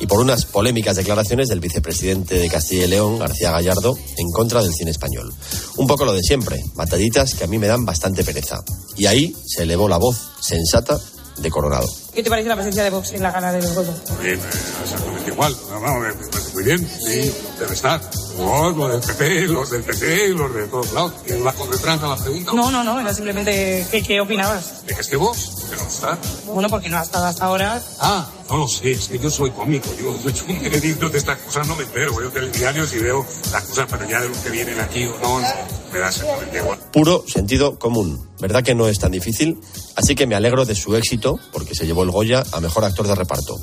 y 0.00 0.06
por 0.06 0.20
unas 0.20 0.46
polémicas 0.46 0.96
declaraciones 0.96 1.48
del 1.48 1.60
vicepresidente 1.60 2.38
de 2.38 2.48
Castilla 2.48 2.86
y 2.86 2.88
León, 2.88 3.18
García 3.18 3.52
Gallardo, 3.52 3.96
en 4.16 4.30
contra 4.32 4.62
del 4.62 4.74
cine 4.74 4.90
español. 4.90 5.32
Un 5.76 5.86
poco 5.86 6.04
lo 6.04 6.12
de 6.12 6.22
siempre, 6.22 6.60
batallitas 6.74 7.34
que 7.34 7.44
a 7.44 7.46
mí 7.46 7.58
me 7.58 7.68
dan 7.68 7.84
bastante 7.84 8.24
pereza. 8.24 8.58
Y 8.96 9.06
ahí 9.06 9.34
se 9.46 9.62
elevó 9.62 9.88
la 9.88 9.98
voz 9.98 10.16
sensata 10.40 10.98
de 11.38 11.50
Coronado. 11.50 11.86
¿Qué 12.12 12.22
te 12.22 12.30
parece 12.30 12.48
la 12.48 12.56
presencia 12.56 12.82
de 12.82 12.90
Vox 12.90 13.12
en 13.12 13.22
la 13.22 13.30
gala 13.30 13.52
de 13.52 13.62
los 13.62 13.74
Goya? 13.74 13.94
Bien, 14.20 14.40
exactamente 14.82 15.30
igual. 15.30 15.56
No, 15.70 15.80
no, 15.80 16.14
muy 16.52 16.64
bien. 16.64 16.88
Sí, 17.06 17.32
debe 17.60 17.74
estar. 17.74 18.00
Los, 18.38 18.76
los 18.76 18.92
del 18.92 19.16
PP, 19.16 19.48
los 19.48 19.70
del 19.70 19.82
PP, 19.82 20.28
los 20.28 20.54
de 20.54 20.66
todos 20.68 20.92
lados. 20.92 21.12
¿Quién 21.26 21.44
va 21.44 21.52
con 21.52 21.70
detrás 21.70 22.00
a 22.02 22.08
la 22.08 22.16
pregunta? 22.16 22.52
No, 22.52 22.70
no, 22.70 22.84
no, 22.84 23.00
era 23.00 23.12
simplemente 23.12 23.86
¿qué, 23.90 24.02
qué 24.02 24.20
opinabas? 24.20 24.86
¿De 24.86 24.94
que 24.94 25.00
esté 25.00 25.16
Vox? 25.16 25.66
¿Que 25.68 25.76
no 25.76 25.82
está? 25.82 26.18
Bueno, 26.46 26.68
porque 26.68 26.88
no 26.88 26.98
ha 26.98 27.02
estado 27.02 27.26
hasta 27.26 27.44
ahora. 27.44 27.82
Ah, 27.98 28.28
no 28.48 28.58
lo 28.58 28.68
sé, 28.68 28.92
es 28.92 29.08
que 29.08 29.18
yo 29.18 29.28
soy 29.28 29.50
cómico. 29.50 29.88
Yo, 29.98 30.16
yo, 30.22 30.30
yo 30.30 30.46
me 30.46 30.70
dedico 30.70 31.08
de 31.08 31.18
estas 31.18 31.38
cosas, 31.38 31.66
no 31.66 31.74
me 31.74 31.82
entero. 31.82 32.14
Veo 32.14 32.30
telediarios 32.30 32.94
y 32.94 32.98
veo 33.00 33.26
las 33.52 33.64
cosas, 33.64 33.86
pero 33.90 34.08
ya 34.08 34.20
de 34.20 34.28
los 34.28 34.38
que 34.38 34.50
vienen 34.50 34.78
aquí 34.80 35.04
o 35.04 35.18
no, 35.18 35.40
no, 35.40 35.48
me 35.92 35.98
da 35.98 36.08
exactamente 36.08 36.58
igual. 36.58 36.78
Puro 36.92 37.24
sentido 37.26 37.78
común. 37.78 38.28
¿Verdad 38.40 38.62
que 38.62 38.74
no 38.74 38.86
es 38.86 38.98
tan 39.00 39.10
difícil? 39.10 39.58
Así 39.96 40.14
que 40.14 40.26
me 40.26 40.36
alegro 40.36 40.64
de 40.64 40.76
su 40.76 40.94
éxito, 40.94 41.40
porque 41.52 41.74
se 41.74 41.86
llevó 41.86 42.04
el 42.04 42.10
Goya 42.12 42.44
a 42.52 42.60
mejor 42.60 42.84
actor 42.84 43.08
de 43.08 43.16
reparto. 43.16 43.56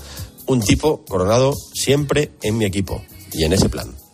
Un 0.47 0.61
tipo 0.61 1.05
coronado 1.05 1.55
siempre 1.73 2.33
en 2.43 2.57
mi 2.57 2.65
equipo 2.65 3.01
y 3.31 3.45
en 3.45 3.53
ese 3.53 3.69
plan. 3.69 4.04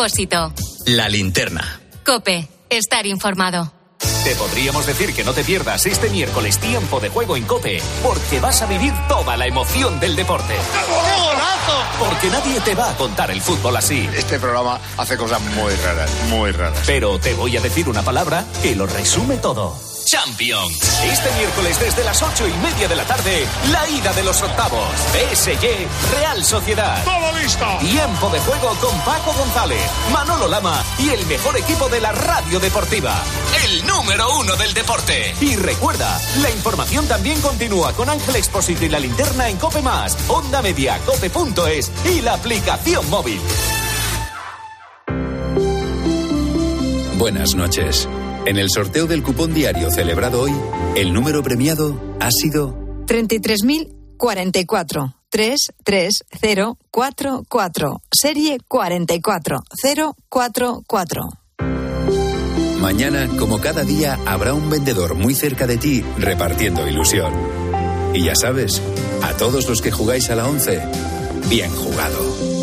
Expósito. 0.00 0.50
La 0.86 1.10
linterna. 1.10 1.78
Cope. 2.06 2.48
Estar 2.70 3.06
informado. 3.06 3.70
Te 4.24 4.34
podríamos 4.34 4.86
decir 4.86 5.12
que 5.12 5.24
no 5.24 5.34
te 5.34 5.44
pierdas 5.44 5.84
este 5.84 6.08
miércoles 6.08 6.56
tiempo 6.56 7.00
de 7.00 7.10
juego 7.10 7.36
en 7.36 7.44
Cope, 7.44 7.82
porque 8.02 8.40
vas 8.40 8.62
a 8.62 8.66
vivir 8.66 8.94
toda 9.08 9.36
la 9.36 9.46
emoción 9.46 10.00
del 10.00 10.16
deporte. 10.16 10.54
golazo! 10.88 11.84
Porque 11.98 12.28
nadie 12.30 12.60
te 12.60 12.74
va 12.74 12.88
a 12.88 12.96
contar 12.96 13.30
el 13.30 13.42
fútbol 13.42 13.76
así. 13.76 14.08
Este 14.16 14.38
programa 14.38 14.80
hace 14.96 15.18
cosas 15.18 15.42
muy 15.42 15.74
raras, 15.74 16.10
muy 16.30 16.50
raras. 16.50 16.82
Pero 16.86 17.18
te 17.18 17.34
voy 17.34 17.58
a 17.58 17.60
decir 17.60 17.86
una 17.86 18.00
palabra 18.00 18.46
que 18.62 18.74
lo 18.74 18.86
resume 18.86 19.36
todo. 19.36 19.89
Champions. 20.10 21.04
Este 21.04 21.30
miércoles 21.34 21.78
desde 21.78 22.02
las 22.02 22.20
ocho 22.20 22.44
y 22.44 22.52
media 22.54 22.88
de 22.88 22.96
la 22.96 23.04
tarde, 23.04 23.46
la 23.70 23.88
ida 23.88 24.12
de 24.12 24.24
los 24.24 24.42
octavos. 24.42 24.88
PSG, 25.12 25.86
Real 26.12 26.44
Sociedad. 26.44 27.04
¡Todo 27.04 27.38
listo! 27.38 27.64
Tiempo 27.78 28.28
de 28.30 28.40
juego 28.40 28.74
con 28.80 28.98
Paco 29.02 29.32
González, 29.38 29.80
Manolo 30.12 30.48
Lama 30.48 30.82
y 30.98 31.10
el 31.10 31.24
mejor 31.26 31.56
equipo 31.56 31.88
de 31.88 32.00
la 32.00 32.10
radio 32.10 32.58
deportiva. 32.58 33.22
El 33.64 33.86
número 33.86 34.36
uno 34.40 34.56
del 34.56 34.74
deporte. 34.74 35.32
Y 35.40 35.54
recuerda, 35.54 36.20
la 36.42 36.50
información 36.50 37.06
también 37.06 37.40
continúa 37.40 37.92
con 37.92 38.10
Ángel 38.10 38.34
Expósito 38.34 38.84
y 38.84 38.88
la 38.88 38.98
linterna 38.98 39.48
en 39.48 39.58
Cope 39.58 39.80
Más, 39.80 40.18
Onda 40.26 40.60
Media, 40.60 40.98
Cope.es 41.06 41.92
y 42.06 42.20
la 42.20 42.34
aplicación 42.34 43.08
móvil. 43.10 43.40
Buenas 47.16 47.54
noches. 47.54 48.08
En 48.46 48.56
el 48.56 48.70
sorteo 48.70 49.06
del 49.06 49.22
cupón 49.22 49.52
diario 49.54 49.90
celebrado 49.90 50.40
hoy, 50.42 50.52
el 50.96 51.12
número 51.12 51.42
premiado 51.42 52.16
ha 52.20 52.30
sido 52.30 52.74
33.044. 53.06 55.14
33044. 55.30 58.02
Serie 58.12 58.58
44044. 58.68 61.22
Mañana, 62.80 63.28
como 63.38 63.60
cada 63.60 63.84
día, 63.84 64.18
habrá 64.26 64.54
un 64.54 64.70
vendedor 64.70 65.14
muy 65.14 65.34
cerca 65.34 65.66
de 65.66 65.76
ti 65.76 66.02
repartiendo 66.18 66.88
ilusión. 66.88 67.34
Y 68.14 68.24
ya 68.24 68.34
sabes, 68.34 68.80
a 69.22 69.34
todos 69.34 69.68
los 69.68 69.82
que 69.82 69.90
jugáis 69.90 70.30
a 70.30 70.34
la 70.34 70.48
11, 70.48 70.80
bien 71.48 71.70
jugado. 71.70 72.59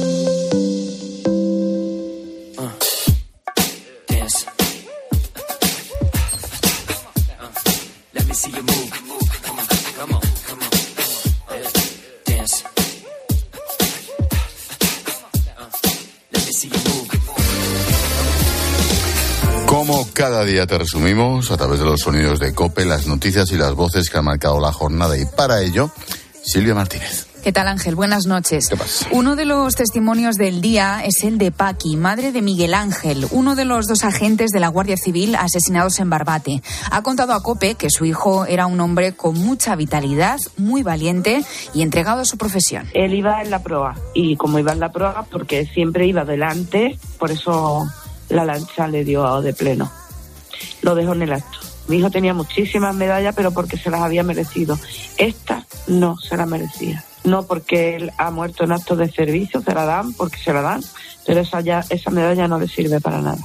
Cada 20.18 20.44
día 20.46 20.66
te 20.66 20.80
resumimos 20.80 21.52
a 21.52 21.58
través 21.58 21.78
de 21.78 21.86
los 21.86 22.00
sonidos 22.00 22.40
de 22.40 22.52
Cope, 22.52 22.86
las 22.86 23.06
noticias 23.06 23.52
y 23.52 23.56
las 23.56 23.76
voces 23.76 24.10
que 24.10 24.18
han 24.18 24.26
marcado 24.26 24.60
la 24.60 24.72
jornada 24.74 25.16
y 25.16 25.26
para 25.26 25.62
ello, 25.62 25.92
Silvia 26.42 26.74
Martínez. 26.74 27.28
¿Qué 27.44 27.52
tal 27.52 27.68
Ángel? 27.68 27.94
Buenas 27.94 28.26
noches. 28.26 28.68
Uno 29.12 29.36
de 29.36 29.46
los 29.46 29.76
testimonios 29.76 30.38
del 30.38 30.60
día 30.60 31.04
es 31.06 31.24
el 31.24 31.38
de 31.38 31.52
Paqui, 31.52 31.98
madre 31.98 32.32
de 32.32 32.42
Miguel 32.42 32.74
Ángel, 32.74 33.28
uno 33.30 33.54
de 33.54 33.66
los 33.66 33.86
dos 33.86 34.04
agentes 34.04 34.50
de 34.50 34.60
la 34.60 34.70
Guardia 34.70 34.98
Civil 34.98 35.36
asesinados 35.36 36.00
en 36.00 36.10
Barbate. 36.10 36.64
Ha 36.90 37.04
contado 37.04 37.34
a 37.34 37.44
Cope 37.44 37.76
que 37.76 37.92
su 37.92 38.04
hijo 38.04 38.48
era 38.48 38.66
un 38.66 38.80
hombre 38.80 39.14
con 39.14 39.38
mucha 39.38 39.76
vitalidad, 39.76 40.40
muy 40.58 40.82
valiente 40.82 41.44
y 41.76 41.84
entregado 41.84 42.22
a 42.22 42.26
su 42.26 42.40
profesión. 42.40 42.88
Él 42.96 43.14
iba 43.14 43.44
en 43.44 43.52
la 43.52 43.62
proa 43.62 43.94
y 44.16 44.36
como 44.36 44.58
iba 44.58 44.72
en 44.72 44.80
la 44.80 44.92
proa 44.92 45.28
porque 45.30 45.68
siempre 45.68 46.08
iba 46.08 46.26
delante, 46.26 46.98
por 47.20 47.30
eso 47.30 47.88
la 48.30 48.46
lancha 48.46 48.88
le 48.88 49.04
dio 49.04 49.44
de 49.44 49.54
pleno. 49.54 49.92
Lo 50.82 50.96
dejó 50.96 51.14
en 51.14 51.24
el 51.24 51.34
acto. 51.34 51.60
Mi 51.88 51.98
hijo 51.98 52.12
tenía 52.12 52.34
muchísimas 52.34 52.94
medallas, 52.96 53.34
pero 53.36 53.52
porque 53.52 53.78
se 53.78 53.90
las 53.90 54.02
había 54.02 54.24
merecido. 54.24 54.78
Esta 55.18 55.66
no 55.88 56.18
se 56.18 56.36
la 56.36 56.46
merecía. 56.46 57.04
No 57.24 57.44
porque 57.44 57.96
él 57.96 58.12
ha 58.18 58.32
muerto 58.32 58.64
en 58.64 58.72
actos 58.72 58.98
de 58.98 59.12
servicio, 59.12 59.62
se 59.62 59.74
la 59.74 59.86
dan 59.86 60.14
porque 60.14 60.38
se 60.38 60.54
la 60.54 60.62
dan, 60.62 60.84
pero 61.26 61.42
esa, 61.42 61.62
ya, 61.62 61.84
esa 61.90 62.12
medalla 62.12 62.48
no 62.48 62.60
le 62.60 62.68
sirve 62.68 63.00
para 63.02 63.22
nada. 63.22 63.40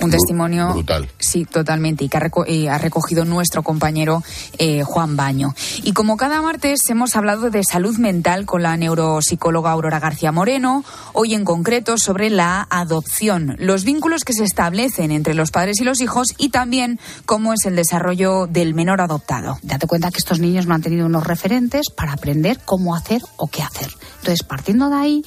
Un 0.00 0.10
testimonio 0.10 0.72
brutal. 0.74 1.08
Sí, 1.18 1.46
totalmente, 1.46 2.04
y 2.04 2.08
que 2.08 2.18
ha, 2.18 2.20
reco 2.20 2.44
y 2.46 2.66
ha 2.66 2.76
recogido 2.76 3.24
nuestro 3.24 3.62
compañero 3.62 4.22
eh, 4.58 4.82
Juan 4.82 5.16
Baño. 5.16 5.54
Y 5.84 5.92
como 5.92 6.18
cada 6.18 6.42
martes 6.42 6.80
hemos 6.90 7.16
hablado 7.16 7.50
de 7.50 7.62
salud 7.64 7.96
mental 7.96 8.44
con 8.44 8.62
la 8.62 8.76
neuropsicóloga 8.76 9.70
Aurora 9.70 9.98
García 9.98 10.32
Moreno, 10.32 10.84
hoy 11.14 11.34
en 11.34 11.44
concreto 11.44 11.96
sobre 11.96 12.28
la 12.28 12.66
adopción, 12.68 13.56
los 13.58 13.84
vínculos 13.84 14.24
que 14.24 14.34
se 14.34 14.44
establecen 14.44 15.12
entre 15.12 15.34
los 15.34 15.50
padres 15.50 15.80
y 15.80 15.84
los 15.84 16.00
hijos 16.02 16.28
y 16.36 16.50
también 16.50 17.00
cómo 17.24 17.54
es 17.54 17.64
el 17.64 17.74
desarrollo 17.74 18.46
del 18.46 18.74
menor 18.74 19.00
adoptado. 19.00 19.58
Date 19.62 19.86
cuenta 19.86 20.10
que 20.10 20.18
estos 20.18 20.40
niños 20.40 20.66
no 20.66 20.74
han 20.74 20.82
tenido 20.82 21.06
unos 21.06 21.26
referentes 21.26 21.88
para 21.88 22.12
aprender 22.12 22.60
cómo 22.64 22.94
hacer 22.94 23.22
o 23.36 23.46
qué 23.46 23.62
hacer. 23.62 23.88
Entonces, 24.18 24.42
partiendo 24.46 24.90
de 24.90 24.96
ahí, 24.96 25.22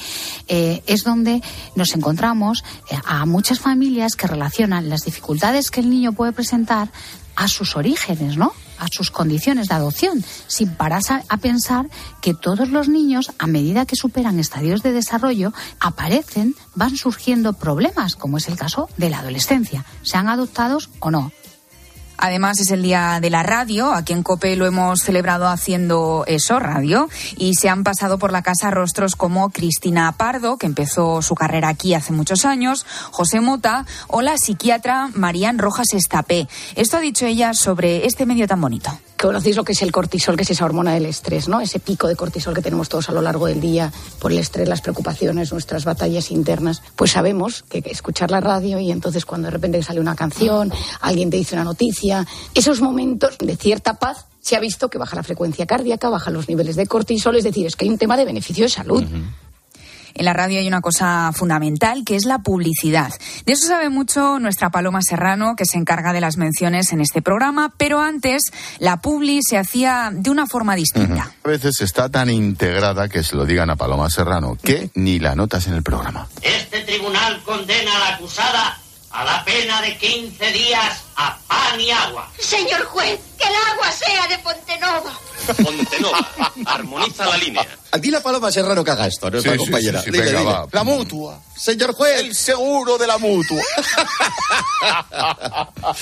eh, 0.48 0.84
es 0.86 1.04
donde 1.04 1.42
nos 1.76 1.96
encontramos 1.96 2.64
eh, 2.92 2.98
a 3.06 3.26
muchas 3.26 3.60
familias 3.60 4.16
que 4.16 4.28
relacionan 4.28 4.59
las 4.68 5.02
dificultades 5.02 5.72
que 5.72 5.80
el 5.80 5.90
niño 5.90 6.14
puede 6.14 6.32
presentar 6.32 6.92
a 7.36 7.48
sus 7.48 7.76
orígenes, 7.76 8.38
¿no? 8.38 8.54
a 8.80 8.88
sus 8.92 9.12
condiciones 9.12 9.68
de 9.68 9.76
adopción, 9.76 10.24
sin 10.48 10.70
pararse 10.70 11.14
a, 11.14 11.24
a 11.28 11.38
pensar 11.38 11.90
que 12.22 12.34
todos 12.34 12.70
los 12.70 12.88
niños, 12.88 13.32
a 13.38 13.48
medida 13.48 13.86
que 13.86 13.96
superan 13.96 14.40
estadios 14.40 14.84
de 14.84 14.94
desarrollo, 14.94 15.54
aparecen, 15.80 16.56
van 16.76 16.96
surgiendo 16.96 17.54
problemas, 17.54 18.16
como 18.16 18.38
es 18.38 18.48
el 18.48 18.58
caso 18.58 18.90
de 18.98 19.10
la 19.10 19.20
adolescencia, 19.20 19.86
sean 20.02 20.30
adoptados 20.30 20.90
o 21.00 21.12
no. 21.12 21.32
Además 22.22 22.60
es 22.60 22.72
el 22.72 22.84
día 22.84 23.20
de 23.22 23.30
la 23.30 23.44
radio, 23.44 23.94
aquí 23.94 24.12
en 24.12 24.24
COPE 24.24 24.58
lo 24.58 24.66
hemos 24.66 25.00
celebrado 25.00 25.48
haciendo 25.48 26.26
eso, 26.28 26.60
radio, 26.60 27.08
y 27.38 27.56
se 27.56 27.70
han 27.70 27.86
pasado 27.86 28.20
por 28.20 28.34
la 28.34 28.42
casa 28.42 28.72
rostros 28.72 29.16
como 29.16 29.50
Cristina 29.52 30.12
Pardo, 30.12 30.58
que 30.58 30.68
empezó 30.68 31.22
su 31.22 31.34
carrera 31.34 31.70
aquí 31.70 31.94
hace 31.94 32.12
muchos 32.12 32.44
años, 32.44 32.86
José 33.12 33.40
Mota 33.40 33.86
o 34.08 34.22
la 34.22 34.38
psiquiatra 34.38 35.10
Marían 35.14 35.60
Rojas 35.60 35.94
Estapé. 35.94 36.50
Esto 36.76 36.98
ha 36.98 37.02
dicho 37.02 37.26
ella 37.26 37.54
sobre 37.54 38.06
este 38.06 38.26
medio 38.26 38.48
tan 38.48 38.60
bonito 38.60 38.92
conocéis 39.22 39.56
lo 39.56 39.64
que 39.64 39.74
es 39.74 39.82
el 39.82 39.92
cortisol, 39.92 40.36
que 40.36 40.44
es 40.44 40.52
esa 40.52 40.66
hormona 40.66 40.94
del 40.94 41.06
estrés, 41.06 41.48
¿no? 41.48 41.60
Ese 41.60 41.80
pico 41.80 42.08
de 42.08 42.16
cortisol 42.16 42.54
que 42.54 42.62
tenemos 42.62 42.90
todos 42.90 43.10
a 43.10 43.12
lo 43.12 43.22
largo 43.22 43.48
del 43.48 43.60
día 43.60 43.92
por 44.20 44.32
el 44.32 44.40
estrés, 44.40 44.68
las 44.68 44.82
preocupaciones, 44.82 45.52
nuestras 45.52 45.86
batallas 45.86 46.32
internas. 46.32 46.82
Pues 46.96 47.12
sabemos 47.12 47.64
que 47.64 47.84
escuchar 47.86 48.32
la 48.32 48.40
radio 48.40 48.80
y 48.80 48.92
entonces 48.92 49.26
cuando 49.26 49.48
de 49.48 49.52
repente 49.52 49.84
sale 49.84 50.00
una 50.00 50.16
canción, 50.16 50.72
alguien 51.02 51.30
te 51.30 51.38
dice 51.38 51.56
una 51.56 51.64
noticia, 51.64 52.26
esos 52.54 52.82
momentos 52.82 53.38
de 53.38 53.56
cierta 53.56 53.96
paz 53.96 54.26
se 54.40 54.56
ha 54.56 54.60
visto 54.60 54.90
que 54.90 54.98
baja 54.98 55.16
la 55.16 55.24
frecuencia 55.24 55.66
cardíaca, 55.66 56.10
bajan 56.10 56.34
los 56.34 56.48
niveles 56.48 56.76
de 56.76 56.88
cortisol, 56.88 57.36
es 57.36 57.44
decir, 57.44 57.68
es 57.68 57.76
que 57.76 57.86
hay 57.86 57.92
un 57.92 57.98
tema 57.98 58.16
de 58.16 58.26
beneficio 58.26 58.64
de 58.64 58.70
salud. 58.70 59.04
En 60.14 60.26
la 60.26 60.34
radio 60.34 60.60
hay 60.60 60.68
una 60.68 60.82
cosa 60.82 61.32
fundamental 61.34 62.04
que 62.06 62.16
es 62.16 62.26
la 62.26 62.40
publicidad. 62.40 63.12
De 63.46 63.54
eso 63.54 63.68
sabe 63.68 63.90
mucho 63.90 64.40
nuestra 64.40 64.70
Paloma 64.70 65.02
Serrano, 65.02 65.56
que 65.56 65.66
se 65.66 65.78
encarga 65.78 66.14
de 66.14 66.22
las 66.22 66.38
menciones 66.38 66.92
en 66.92 67.02
este 67.02 67.22
programa, 67.22 67.74
pero 67.78 68.00
antes 68.00 68.44
la 68.80 68.98
publi 68.98 69.40
se 69.42 69.58
hacía 69.58 70.12
de 70.14 70.30
una 70.30 70.48
forma 70.48 70.76
distinta. 70.76 71.14
Uh 71.14 71.18
-huh. 71.18 71.46
A 71.46 71.50
veces 71.50 71.82
está 71.82 72.10
tan 72.10 72.30
integrada 72.30 73.10
que 73.10 73.24
se 73.24 73.36
lo 73.36 73.46
digan 73.46 73.70
a 73.70 73.76
Paloma 73.76 74.10
Serrano 74.10 74.58
que 74.62 74.90
ni 74.96 75.20
la 75.20 75.36
notas 75.36 75.68
en 75.68 75.74
el 75.74 75.84
programa. 75.84 76.28
Este 76.42 76.82
tribunal 76.82 77.42
condena 77.44 77.96
a 77.96 78.00
la 78.00 78.16
acusada 78.16 78.80
a 79.12 79.24
la 79.24 79.44
pena 79.44 79.82
de 79.82 79.98
15 79.98 80.52
días 80.52 81.02
a 81.16 81.38
pan 81.48 81.80
y 81.80 81.90
agua. 81.92 82.32
Señor 82.40 82.86
juez, 82.86 83.20
que 83.38 83.46
el 83.48 83.54
agua 83.74 83.92
sea 83.92 84.28
de 84.28 84.38
Pontenova. 84.40 85.14
Pontenova, 85.64 86.28
armoniza 86.66 87.26
la 87.26 87.38
línea. 87.38 87.68
Aquí 87.92 88.12
la 88.12 88.22
paloma 88.22 88.52
Serrano 88.52 88.84
que 88.84 88.92
haga 88.92 89.08
esto, 89.08 89.30
nuestra 89.32 89.54
Sí, 89.54 89.58
sí, 89.60 89.66
compañera. 89.66 90.00
sí, 90.00 90.06
sí, 90.06 90.12
Dile, 90.12 90.26
venga, 90.26 90.40
dile. 90.40 90.52
va. 90.52 90.68
La 90.72 90.84
mutua. 90.84 91.40
Señor 91.58 91.94
juez. 91.96 92.20
El 92.20 92.36
seguro 92.36 92.98
de 93.00 93.08
la 93.08 93.18
mutua. 93.18 93.62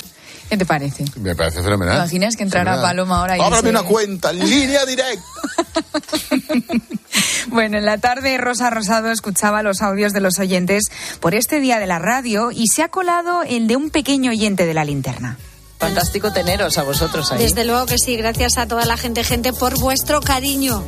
¿Qué 0.49 0.57
te 0.57 0.65
parece? 0.65 1.03
Me 1.17 1.35
parece 1.35 1.57
¿Te 1.57 1.63
fenomenal. 1.63 1.97
imaginas 1.97 2.35
que 2.35 2.43
entrara 2.43 2.71
Fenomenal. 2.71 2.89
Paloma 2.95 3.19
ahora 3.19 3.37
y 3.37 3.41
Ábrame 3.41 3.57
dice- 3.57 3.69
una 3.69 3.83
cuenta 3.83 4.29
en 4.31 4.39
línea 4.49 4.85
directa. 4.85 5.23
Bueno, 7.49 7.77
en 7.77 7.85
la 7.85 7.97
tarde 7.97 8.37
Rosa 8.37 8.69
Rosado 8.69 9.09
escuchaba 9.11 9.63
los 9.63 9.81
audios 9.81 10.11
de 10.13 10.19
los 10.19 10.37
oyentes 10.37 10.83
por 11.21 11.33
este 11.33 11.59
día 11.59 11.79
de 11.79 11.87
la 11.87 11.97
radio 11.97 12.51
y 12.51 12.67
se 12.67 12.83
ha 12.83 12.89
colado 12.89 13.41
el 13.47 13.67
de 13.67 13.75
un 13.75 13.89
pequeño 13.89 14.31
oyente 14.31 14.65
de 14.65 14.73
la 14.73 14.83
linterna. 14.83 15.37
Fantástico 15.79 16.31
teneros 16.33 16.77
a 16.77 16.83
vosotros 16.83 17.31
ahí. 17.31 17.39
Desde 17.41 17.63
luego 17.63 17.85
que 17.85 17.97
sí, 17.97 18.17
gracias 18.17 18.57
a 18.57 18.67
toda 18.67 18.85
la 18.85 18.97
gente, 18.97 19.23
gente, 19.23 19.53
por 19.53 19.79
vuestro 19.79 20.21
cariño. 20.21 20.83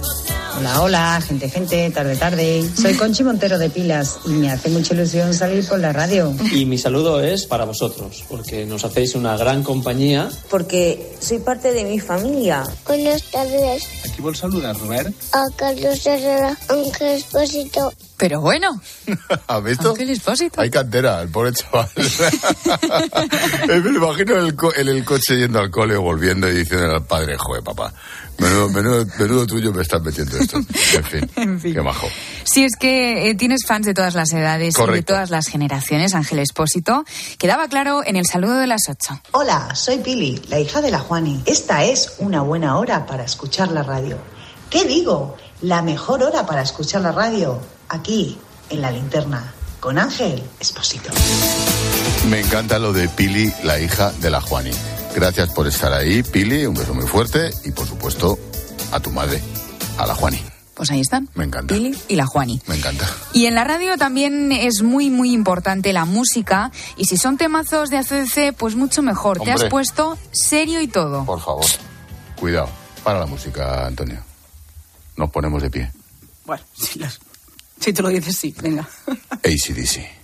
Hola, 0.57 0.81
hola, 0.81 1.21
gente, 1.25 1.49
gente, 1.49 1.89
tarde, 1.91 2.15
tarde. 2.17 2.69
Soy 2.75 2.93
Conchi 2.95 3.23
Montero 3.23 3.57
de 3.57 3.69
Pilas 3.69 4.19
y 4.25 4.29
me 4.29 4.51
hace 4.51 4.67
mucha 4.69 4.93
ilusión 4.93 5.33
salir 5.33 5.65
por 5.65 5.79
la 5.79 5.93
radio. 5.93 6.33
Y 6.51 6.65
mi 6.65 6.77
saludo 6.77 7.21
es 7.21 7.45
para 7.45 7.63
vosotros, 7.63 8.25
porque 8.27 8.65
nos 8.65 8.83
hacéis 8.83 9.15
una 9.15 9.37
gran 9.37 9.63
compañía. 9.63 10.29
Porque 10.49 11.15
soy 11.21 11.39
parte 11.39 11.71
de 11.71 11.85
mi 11.85 11.99
familia. 11.99 12.63
Buenas 12.85 13.23
tardes 13.31 13.83
Aquí 14.05 14.21
vol 14.21 14.35
saludar, 14.35 14.75
Robert. 14.77 15.13
a 15.31 15.45
Carlos 15.55 16.05
Herrera, 16.05 16.57
Ángel 16.67 17.07
Espósito. 17.17 17.93
Pero 18.17 18.41
bueno, 18.41 18.81
¿Has 19.47 19.63
visto? 19.63 19.91
Ángel 19.91 20.09
Espósito. 20.09 20.59
Hay 20.59 20.69
cantera, 20.69 21.21
el 21.21 21.29
pobre 21.29 21.53
chaval. 21.53 21.87
Eh, 23.69 23.79
Me 23.81 23.89
imagino 23.91 24.39
en 24.39 24.45
el, 24.45 24.55
co- 24.55 24.73
en 24.75 24.87
el 24.87 25.05
coche 25.05 25.37
yendo 25.37 25.59
al 25.59 25.69
cole 25.69 25.95
o 25.95 26.01
volviendo 26.01 26.49
y 26.49 26.55
diciendo 26.55 26.91
al 26.95 27.05
padre, 27.05 27.35
joder, 27.37 27.63
papá, 27.63 27.93
menudo, 28.39 28.69
menudo, 28.69 29.05
menudo 29.19 29.45
tuyo 29.47 29.71
me 29.73 29.81
estás 29.81 30.01
metiendo 30.01 30.37
esto. 30.37 30.57
En 30.95 31.03
fin, 31.03 31.29
En 31.35 31.59
fin. 31.59 31.73
qué 31.73 31.81
majo. 31.81 32.07
Si 32.43 32.63
es 32.63 32.75
que 32.79 33.29
eh, 33.29 33.35
tienes 33.35 33.65
fans 33.67 33.85
de 33.85 33.93
todas 33.93 34.15
las 34.15 34.31
edades 34.33 34.75
y 34.77 34.91
de 34.91 35.03
todas 35.03 35.29
las 35.29 35.47
generaciones, 35.47 36.13
Ángel 36.15 36.39
Espósito, 36.39 37.03
quedaba 37.37 37.67
claro 37.67 38.01
en 38.05 38.15
el 38.15 38.25
saludo 38.25 38.57
de 38.57 38.67
las 38.67 38.81
ocho. 38.89 39.19
Hola, 39.31 39.75
soy 39.75 39.99
Pili, 39.99 40.41
la 40.49 40.59
hija 40.59 40.81
de 40.81 40.91
la 40.91 40.99
Juani. 40.99 41.43
Esta 41.45 41.83
es 41.83 42.13
una 42.19 42.41
buena 42.41 42.77
hora 42.77 43.05
para 43.05 43.23
escuchar 43.23 43.71
la 43.71 43.83
radio. 43.83 44.17
¿Qué 44.69 44.85
digo? 44.85 45.37
La 45.61 45.81
mejor 45.81 46.23
hora 46.23 46.45
para 46.45 46.61
escuchar 46.61 47.01
la 47.01 47.11
radio. 47.11 47.59
Aquí, 47.89 48.37
en 48.69 48.81
la 48.81 48.91
linterna, 48.91 49.53
con 49.79 49.97
Ángel 49.99 50.41
Esposito. 50.59 51.09
Me 52.29 52.39
encanta 52.41 52.79
lo 52.79 52.93
de 52.93 53.09
Pili, 53.09 53.51
la 53.63 53.79
hija 53.79 54.11
de 54.21 54.29
la 54.29 54.41
Juani. 54.41 54.71
Gracias 55.15 55.49
por 55.49 55.67
estar 55.67 55.91
ahí, 55.91 56.23
Pili, 56.23 56.65
un 56.65 56.75
beso 56.75 56.93
muy 56.93 57.05
fuerte 57.07 57.49
y 57.65 57.71
por 57.71 57.87
supuesto 57.87 58.37
a 58.91 58.99
tu 58.99 59.11
madre, 59.11 59.41
a 59.97 60.05
la 60.05 60.15
Juani. 60.15 60.39
Pues 60.75 60.91
ahí 60.91 61.01
están. 61.01 61.27
Me 61.35 61.43
encanta. 61.43 61.73
Pili 61.75 61.97
y 62.07 62.15
la 62.15 62.25
Juani. 62.25 62.61
Me 62.67 62.75
encanta. 62.75 63.05
Y 63.33 63.47
en 63.47 63.55
la 63.55 63.65
radio 63.65 63.97
también 63.97 64.51
es 64.53 64.81
muy, 64.81 65.09
muy 65.09 65.33
importante 65.33 65.91
la 65.91 66.05
música. 66.05 66.71
Y 66.95 67.05
si 67.05 67.17
son 67.17 67.37
temazos 67.37 67.89
de 67.89 67.97
ACDC, 67.97 68.53
pues 68.55 68.75
mucho 68.75 69.01
mejor. 69.01 69.41
Te 69.41 69.51
has 69.51 69.65
puesto 69.65 70.17
serio 70.31 70.79
y 70.79 70.87
todo. 70.87 71.25
Por 71.25 71.41
favor, 71.41 71.65
cuidado. 72.39 72.69
Para 73.03 73.19
la 73.19 73.25
música, 73.25 73.87
Antonio. 73.87 74.23
Nos 75.17 75.29
ponemos 75.31 75.61
de 75.61 75.69
pie. 75.69 75.91
Bueno, 76.45 76.63
si, 76.77 76.99
las- 76.99 77.19
si 77.79 77.91
te 77.91 78.01
lo 78.01 78.07
dices, 78.07 78.37
sí, 78.37 78.55
venga. 78.61 78.87
ACDC. 79.43 80.18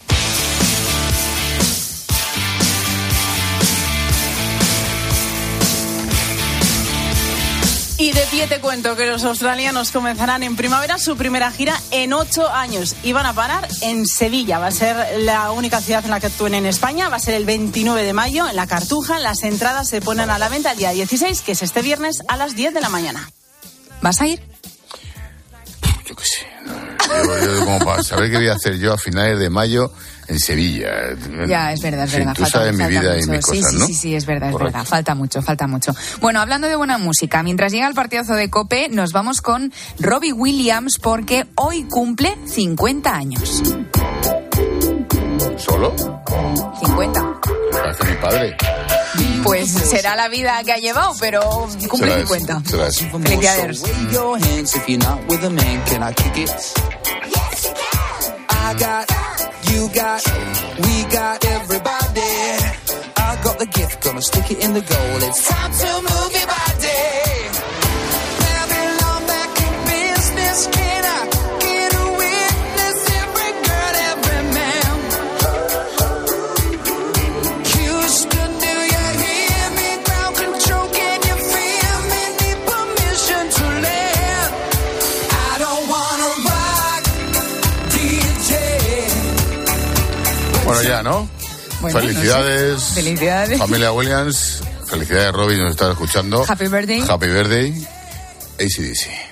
Y 7.97 8.11
de 8.11 8.21
pie 8.25 8.45
te 8.47 8.59
cuento 8.59 8.97
que 8.97 9.05
los 9.05 9.23
australianos 9.23 9.91
comenzarán 9.91 10.43
en 10.43 10.57
primavera 10.57 10.97
su 10.97 11.15
primera 11.15 11.49
gira 11.49 11.79
en 11.91 12.11
ocho 12.11 12.49
años 12.49 12.93
y 13.03 13.13
van 13.13 13.25
a 13.25 13.33
parar 13.33 13.65
en 13.81 14.05
Sevilla. 14.05 14.59
Va 14.59 14.67
a 14.67 14.71
ser 14.71 15.19
la 15.19 15.51
única 15.51 15.79
ciudad 15.79 16.03
en 16.03 16.11
la 16.11 16.19
que 16.19 16.27
actúen 16.27 16.55
en 16.55 16.65
España. 16.65 17.07
Va 17.07 17.15
a 17.15 17.19
ser 17.19 17.35
el 17.35 17.45
29 17.45 18.03
de 18.03 18.11
mayo 18.11 18.49
en 18.49 18.57
la 18.57 18.67
Cartuja. 18.67 19.17
Las 19.19 19.43
entradas 19.43 19.87
se 19.87 20.01
ponen 20.01 20.29
a 20.29 20.37
la 20.37 20.49
venta 20.49 20.73
el 20.73 20.77
día 20.77 20.91
16, 20.91 21.39
que 21.41 21.53
es 21.53 21.63
este 21.63 21.81
viernes 21.81 22.21
a 22.27 22.35
las 22.35 22.55
10 22.55 22.73
de 22.73 22.81
la 22.81 22.89
mañana. 22.89 23.31
¿Vas 24.01 24.19
a 24.19 24.27
ir? 24.27 24.41
Yo, 26.05 26.15
yo 27.23 27.65
como 27.65 27.79
para 27.79 28.03
saber 28.03 28.29
qué 28.31 28.37
voy 28.37 28.47
a 28.49 28.53
hacer 28.53 28.77
yo 28.77 28.93
a 28.93 28.97
finales 28.97 29.39
de 29.39 29.49
mayo 29.49 29.91
en 30.27 30.39
Sevilla. 30.39 30.89
Ya, 31.47 31.71
es 31.71 31.81
verdad, 31.81 32.05
es 32.05 32.09
fin, 32.11 32.19
verdad. 32.19 32.33
Tú 32.35 32.41
falta- 32.43 32.57
sabes 32.59 32.75
mi 32.77 32.85
vida 32.87 33.15
y 33.17 33.19
mucho. 33.25 33.31
mis 33.31 33.45
sí, 33.45 33.51
cosas, 33.61 33.71
sí, 33.71 33.77
¿no? 33.79 33.85
sí, 33.87 33.93
sí, 33.93 34.15
es 34.15 34.25
verdad, 34.25 34.49
es 34.49 34.57
verdad. 34.57 34.85
Falta 34.85 35.15
mucho, 35.15 35.41
falta 35.41 35.67
mucho. 35.67 35.93
Bueno, 36.21 36.39
hablando 36.41 36.67
de 36.67 36.75
buena 36.75 36.97
música, 36.97 37.43
mientras 37.43 37.71
llega 37.71 37.87
el 37.87 37.93
partidazo 37.93 38.33
de 38.33 38.49
Cope, 38.49 38.89
nos 38.89 39.11
vamos 39.11 39.41
con 39.41 39.71
Robbie 39.99 40.33
Williams 40.33 40.97
porque 41.01 41.45
hoy 41.55 41.83
cumple 41.83 42.35
50 42.45 43.15
años. 43.15 43.61
¿Solo? 45.57 45.93
50. 46.79 47.39
Parece 47.85 48.03
mi 48.05 48.15
padre. 48.15 48.57
Pues 49.43 49.71
será 49.71 50.15
la 50.15 50.27
vida 50.27 50.59
que 50.65 50.73
ha 50.73 50.77
llevado, 50.77 51.13
pero 51.19 51.41
cumple 51.87 52.09
Será 52.09 52.17
eso, 52.23 52.33
50. 52.33 52.69
será 52.69 52.87
eso. 52.87 53.05
Felicidades. 53.11 53.83
I 58.49 58.73
got, 58.79 59.05
you 59.71 59.87
got, 59.93 60.21
we 60.79 61.03
got 61.11 61.45
everybody. 61.45 62.21
I 63.17 63.37
got 63.43 63.59
the 63.59 63.67
gift, 63.67 64.03
gonna 64.03 64.21
stick 64.21 64.49
it 64.49 64.63
in 64.63 64.73
the 64.73 64.81
goal. 64.81 65.29
It's 65.29 65.47
time 65.47 65.71
to 65.71 66.01
move 66.01 66.33
your 66.33 66.47
body. 66.47 67.34
¿No? 91.03 91.29
Bueno, 91.81 91.99
Felicidades. 91.99 92.73
no 92.73 92.79
sé. 92.79 92.93
Felicidades. 92.95 93.57
Familia 93.59 93.91
Williams. 93.91 94.61
Felicidades, 94.85 95.33
Robin, 95.33 95.59
nos 95.59 95.71
está 95.71 95.91
escuchando. 95.91 96.45
Happy 96.47 96.67
birthday. 96.67 97.01
Happy 97.07 97.27
birthday. 97.27 97.87
ACDC. 98.59 99.24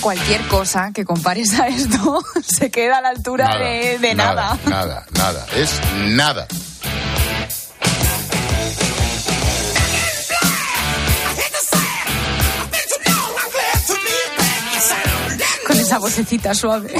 Cualquier 0.00 0.46
cosa 0.48 0.90
que 0.92 1.04
compares 1.04 1.58
a 1.58 1.68
esto 1.68 2.22
se 2.46 2.70
queda 2.70 2.98
a 2.98 3.00
la 3.02 3.08
altura 3.10 3.56
de, 3.58 3.98
de 3.98 4.14
nada. 4.14 4.58
Nada, 4.66 5.06
nada. 5.16 5.46
Es 5.54 5.70
nada. 6.06 6.46
Con 15.66 15.78
esa 15.78 15.98
vocecita 15.98 16.54
suave. 16.54 16.92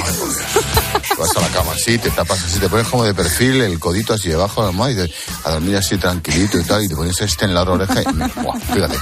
Vas 1.17 1.35
a 1.35 1.41
la 1.41 1.47
cama 1.49 1.71
así, 1.73 1.97
te 1.97 2.09
tapas 2.11 2.43
así, 2.43 2.59
te 2.59 2.69
pones 2.69 2.87
como 2.87 3.03
de 3.03 3.13
perfil, 3.13 3.61
el 3.61 3.79
codito 3.79 4.13
así 4.13 4.29
debajo 4.29 4.61
de 4.61 4.65
la 4.67 4.69
almohada 4.71 4.91
y 4.93 4.95
de- 4.95 5.13
a 5.43 5.51
dormir 5.51 5.75
así 5.77 5.97
tranquilito 5.97 6.57
y 6.59 6.63
tal, 6.63 6.83
y 6.83 6.87
te 6.87 6.95
pones 6.95 7.19
este 7.21 7.45
en 7.45 7.53
la 7.53 7.63
oreja 7.63 8.01
y... 8.01 8.05
Buah, 8.41 8.59
fíjate. 8.59 8.97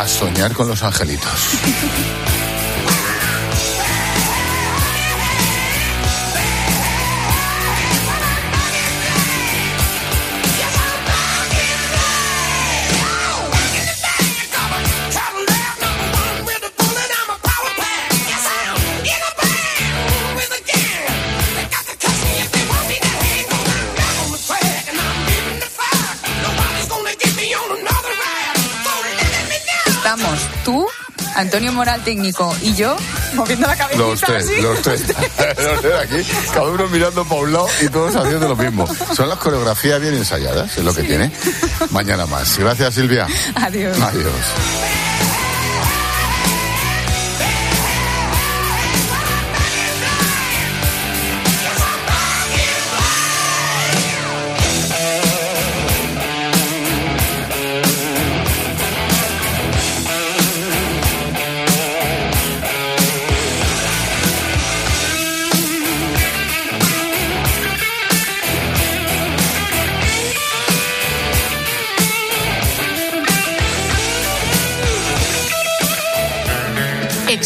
A 0.00 0.08
soñar 0.08 0.54
con 0.54 0.66
los 0.66 0.82
angelitos. 0.82 1.58
Antonio 31.40 31.72
Moral 31.72 32.02
técnico 32.04 32.54
y 32.62 32.74
yo 32.74 32.96
moviendo 33.34 33.66
la 33.66 33.76
cabecita 33.76 34.06
Los 34.06 34.20
tres, 34.20 34.44
así. 34.44 34.60
los 34.60 34.82
tres. 34.82 35.02
los 35.58 35.80
tres 35.80 35.94
aquí, 36.02 36.30
cada 36.52 36.68
uno 36.68 36.86
mirando 36.88 37.24
para 37.24 37.40
un 37.40 37.52
lado 37.52 37.66
y 37.80 37.88
todos 37.88 38.14
haciendo 38.16 38.48
lo 38.48 38.56
mismo. 38.56 38.86
Son 39.14 39.28
las 39.28 39.38
coreografías 39.38 40.00
bien 40.00 40.14
ensayadas, 40.14 40.76
es 40.76 40.84
lo 40.84 40.94
que 40.94 41.02
tiene. 41.02 41.30
Mañana 41.90 42.26
más. 42.26 42.58
Gracias, 42.58 42.94
Silvia. 42.94 43.26
Adiós. 43.54 43.98
Adiós. 44.00 44.99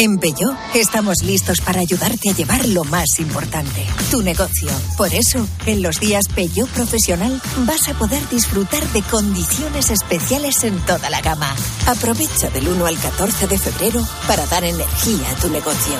En 0.00 0.16
Peugeot 0.18 0.56
estamos 0.76 1.24
listos 1.24 1.60
para 1.60 1.80
ayudarte 1.80 2.30
a 2.30 2.32
llevar 2.32 2.68
lo 2.68 2.84
más 2.84 3.18
importante, 3.18 3.84
tu 4.12 4.22
negocio. 4.22 4.68
Por 4.96 5.12
eso, 5.12 5.44
en 5.66 5.82
los 5.82 5.98
días 5.98 6.28
Peugeot 6.28 6.68
Profesional 6.68 7.42
vas 7.66 7.88
a 7.88 7.94
poder 7.94 8.22
disfrutar 8.28 8.86
de 8.92 9.02
condiciones 9.02 9.90
especiales 9.90 10.62
en 10.62 10.78
toda 10.86 11.10
la 11.10 11.20
gama. 11.20 11.52
Aprovecha 11.88 12.48
del 12.50 12.68
1 12.68 12.86
al 12.86 12.96
14 12.96 13.48
de 13.48 13.58
febrero 13.58 14.06
para 14.28 14.46
dar 14.46 14.62
energía 14.62 15.32
a 15.32 15.40
tu 15.40 15.48
negocio. 15.48 15.94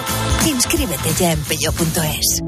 Inscríbete 0.47 1.13
ya 1.19 1.33
en 1.33 1.41
peugeot.es. 1.41 2.41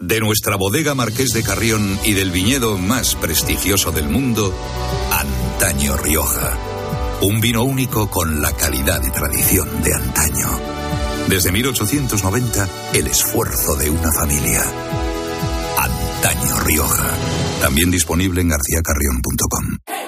De 0.00 0.18
nuestra 0.18 0.56
bodega 0.56 0.96
Marqués 0.96 1.30
de 1.30 1.44
Carrión 1.44 2.00
y 2.04 2.14
del 2.14 2.32
viñedo 2.32 2.78
más 2.78 3.14
prestigioso 3.14 3.92
del 3.92 4.08
mundo, 4.08 4.52
Antaño 5.12 5.96
Rioja. 5.96 6.73
Un 7.24 7.40
vino 7.40 7.64
único 7.64 8.10
con 8.10 8.42
la 8.42 8.52
calidad 8.52 9.02
y 9.02 9.10
tradición 9.10 9.66
de 9.82 9.94
antaño. 9.94 10.46
Desde 11.26 11.52
1890, 11.52 12.68
el 12.92 13.06
esfuerzo 13.06 13.76
de 13.76 13.88
una 13.88 14.12
familia. 14.12 14.60
Antaño 15.78 16.60
Rioja. 16.60 17.10
También 17.62 17.90
disponible 17.90 18.42
en 18.42 18.48
garcíacarrión.com. 18.50 19.93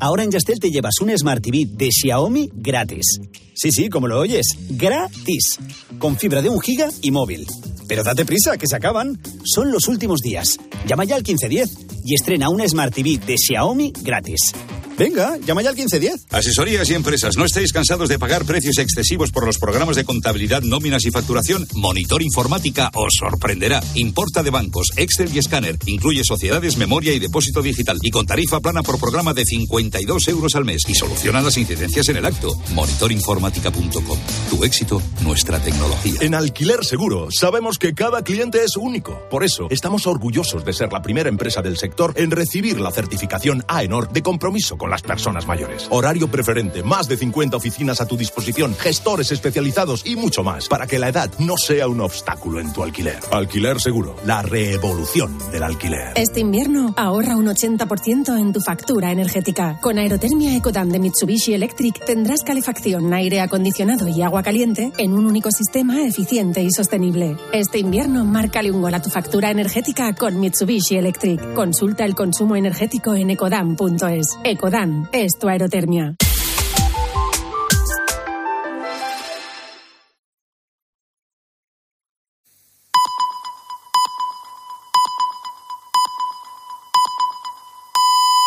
Ahora 0.00 0.22
en 0.22 0.30
Yastel 0.30 0.60
te 0.60 0.70
llevas 0.70 1.00
un 1.00 1.16
Smart 1.16 1.42
TV 1.42 1.66
de 1.66 1.90
Xiaomi 1.90 2.50
gratis. 2.54 3.20
Sí, 3.54 3.72
sí, 3.72 3.88
como 3.88 4.06
lo 4.06 4.20
oyes, 4.20 4.46
gratis. 4.70 5.58
Con 5.98 6.16
fibra 6.16 6.40
de 6.40 6.48
un 6.48 6.60
giga 6.60 6.88
y 7.02 7.10
móvil. 7.10 7.46
Pero 7.88 8.04
date 8.04 8.24
prisa, 8.24 8.56
que 8.56 8.68
se 8.68 8.76
acaban. 8.76 9.20
Son 9.44 9.72
los 9.72 9.88
últimos 9.88 10.20
días. 10.20 10.58
Llama 10.86 11.04
ya 11.04 11.16
al 11.16 11.22
1510 11.22 11.86
y 12.04 12.14
estrena 12.14 12.48
una 12.48 12.68
Smart 12.68 12.94
TV 12.94 13.18
de 13.18 13.36
Xiaomi 13.36 13.92
gratis. 14.02 14.52
Venga, 14.98 15.36
llama 15.46 15.62
ya 15.62 15.70
al 15.70 15.76
1510. 15.76 16.26
Asesorías 16.30 16.90
y 16.90 16.94
empresas, 16.94 17.36
¿no 17.36 17.44
estáis 17.44 17.72
cansados 17.72 18.08
de 18.08 18.18
pagar 18.18 18.44
precios 18.44 18.78
excesivos 18.78 19.30
por 19.30 19.46
los 19.46 19.58
programas 19.58 19.94
de 19.94 20.04
contabilidad, 20.04 20.62
nóminas 20.62 21.04
y 21.04 21.12
facturación? 21.12 21.68
Monitor 21.74 22.20
Informática 22.20 22.90
os 22.94 23.12
sorprenderá. 23.16 23.80
Importa 23.94 24.42
de 24.42 24.50
bancos, 24.50 24.88
Excel 24.96 25.32
y 25.32 25.38
escáner. 25.38 25.78
Incluye 25.86 26.24
sociedades, 26.24 26.76
memoria 26.76 27.12
y 27.12 27.20
depósito 27.20 27.62
digital. 27.62 27.98
Y 28.02 28.10
con 28.10 28.26
tarifa 28.26 28.58
plana 28.58 28.82
por 28.82 28.98
programa 28.98 29.34
de 29.34 29.44
52 29.44 30.26
euros 30.28 30.56
al 30.56 30.64
mes. 30.64 30.82
Y 30.88 30.94
soluciona 30.94 31.42
las 31.42 31.56
incidencias 31.56 32.08
en 32.08 32.16
el 32.16 32.26
acto. 32.26 32.56
Monitorinformática.com. 32.74 34.18
Tu 34.50 34.64
éxito, 34.64 35.00
nuestra 35.22 35.60
tecnología. 35.60 36.14
En 36.22 36.34
Alquiler 36.34 36.84
Seguro 36.84 37.28
sabemos 37.30 37.78
que 37.78 37.94
cada 37.94 38.24
cliente 38.24 38.64
es 38.64 38.76
único. 38.76 39.22
Por 39.30 39.44
eso 39.44 39.68
estamos 39.70 40.08
orgullosos 40.08 40.64
de 40.64 40.72
ser 40.72 40.92
la 40.92 41.02
primera 41.02 41.28
empresa 41.28 41.62
del 41.62 41.76
sector 41.76 42.14
en 42.16 42.32
recibir 42.32 42.80
la 42.80 42.90
certificación 42.90 43.64
AENOR 43.68 44.10
de 44.10 44.22
compromiso 44.22 44.76
con 44.76 44.87
con 44.88 44.92
las 44.92 45.02
personas 45.02 45.46
mayores. 45.46 45.86
Horario 45.90 46.28
preferente, 46.28 46.82
más 46.82 47.08
de 47.08 47.18
50 47.18 47.56
oficinas 47.56 48.00
a 48.00 48.06
tu 48.06 48.16
disposición, 48.16 48.74
gestores 48.74 49.30
especializados 49.30 50.06
y 50.06 50.16
mucho 50.16 50.42
más 50.42 50.66
para 50.66 50.86
que 50.86 50.98
la 50.98 51.10
edad 51.10 51.30
no 51.38 51.58
sea 51.58 51.88
un 51.88 52.00
obstáculo 52.00 52.58
en 52.58 52.72
tu 52.72 52.82
alquiler. 52.82 53.18
Alquiler 53.30 53.80
seguro, 53.80 54.16
la 54.24 54.40
revolución 54.40 55.36
del 55.52 55.62
alquiler. 55.62 56.12
Este 56.14 56.40
invierno 56.40 56.94
ahorra 56.96 57.36
un 57.36 57.46
80% 57.46 58.40
en 58.40 58.52
tu 58.54 58.60
factura 58.60 59.12
energética. 59.12 59.78
Con 59.82 59.98
Aerotermia 59.98 60.56
Ecodan 60.56 60.88
de 60.88 61.00
Mitsubishi 61.00 61.52
Electric 61.52 62.04
tendrás 62.06 62.42
calefacción, 62.42 63.12
aire 63.12 63.40
acondicionado 63.40 64.08
y 64.08 64.22
agua 64.22 64.42
caliente 64.42 64.92
en 64.96 65.12
un 65.12 65.26
único 65.26 65.50
sistema 65.50 66.06
eficiente 66.06 66.62
y 66.62 66.70
sostenible. 66.70 67.36
Este 67.52 67.78
invierno 67.78 68.24
márcale 68.24 68.70
un 68.70 68.80
gol 68.80 68.94
a 68.94 69.02
tu 69.02 69.10
factura 69.10 69.50
energética 69.50 70.14
con 70.14 70.40
Mitsubishi 70.40 70.96
Electric. 70.96 71.52
Consulta 71.52 72.06
el 72.06 72.14
consumo 72.14 72.56
energético 72.56 73.14
en 73.14 73.30
ecodan.es. 73.30 74.38
Ecodan 74.78 75.08
es 75.12 75.36
tu 75.38 75.48
aerotermia. 75.48 76.27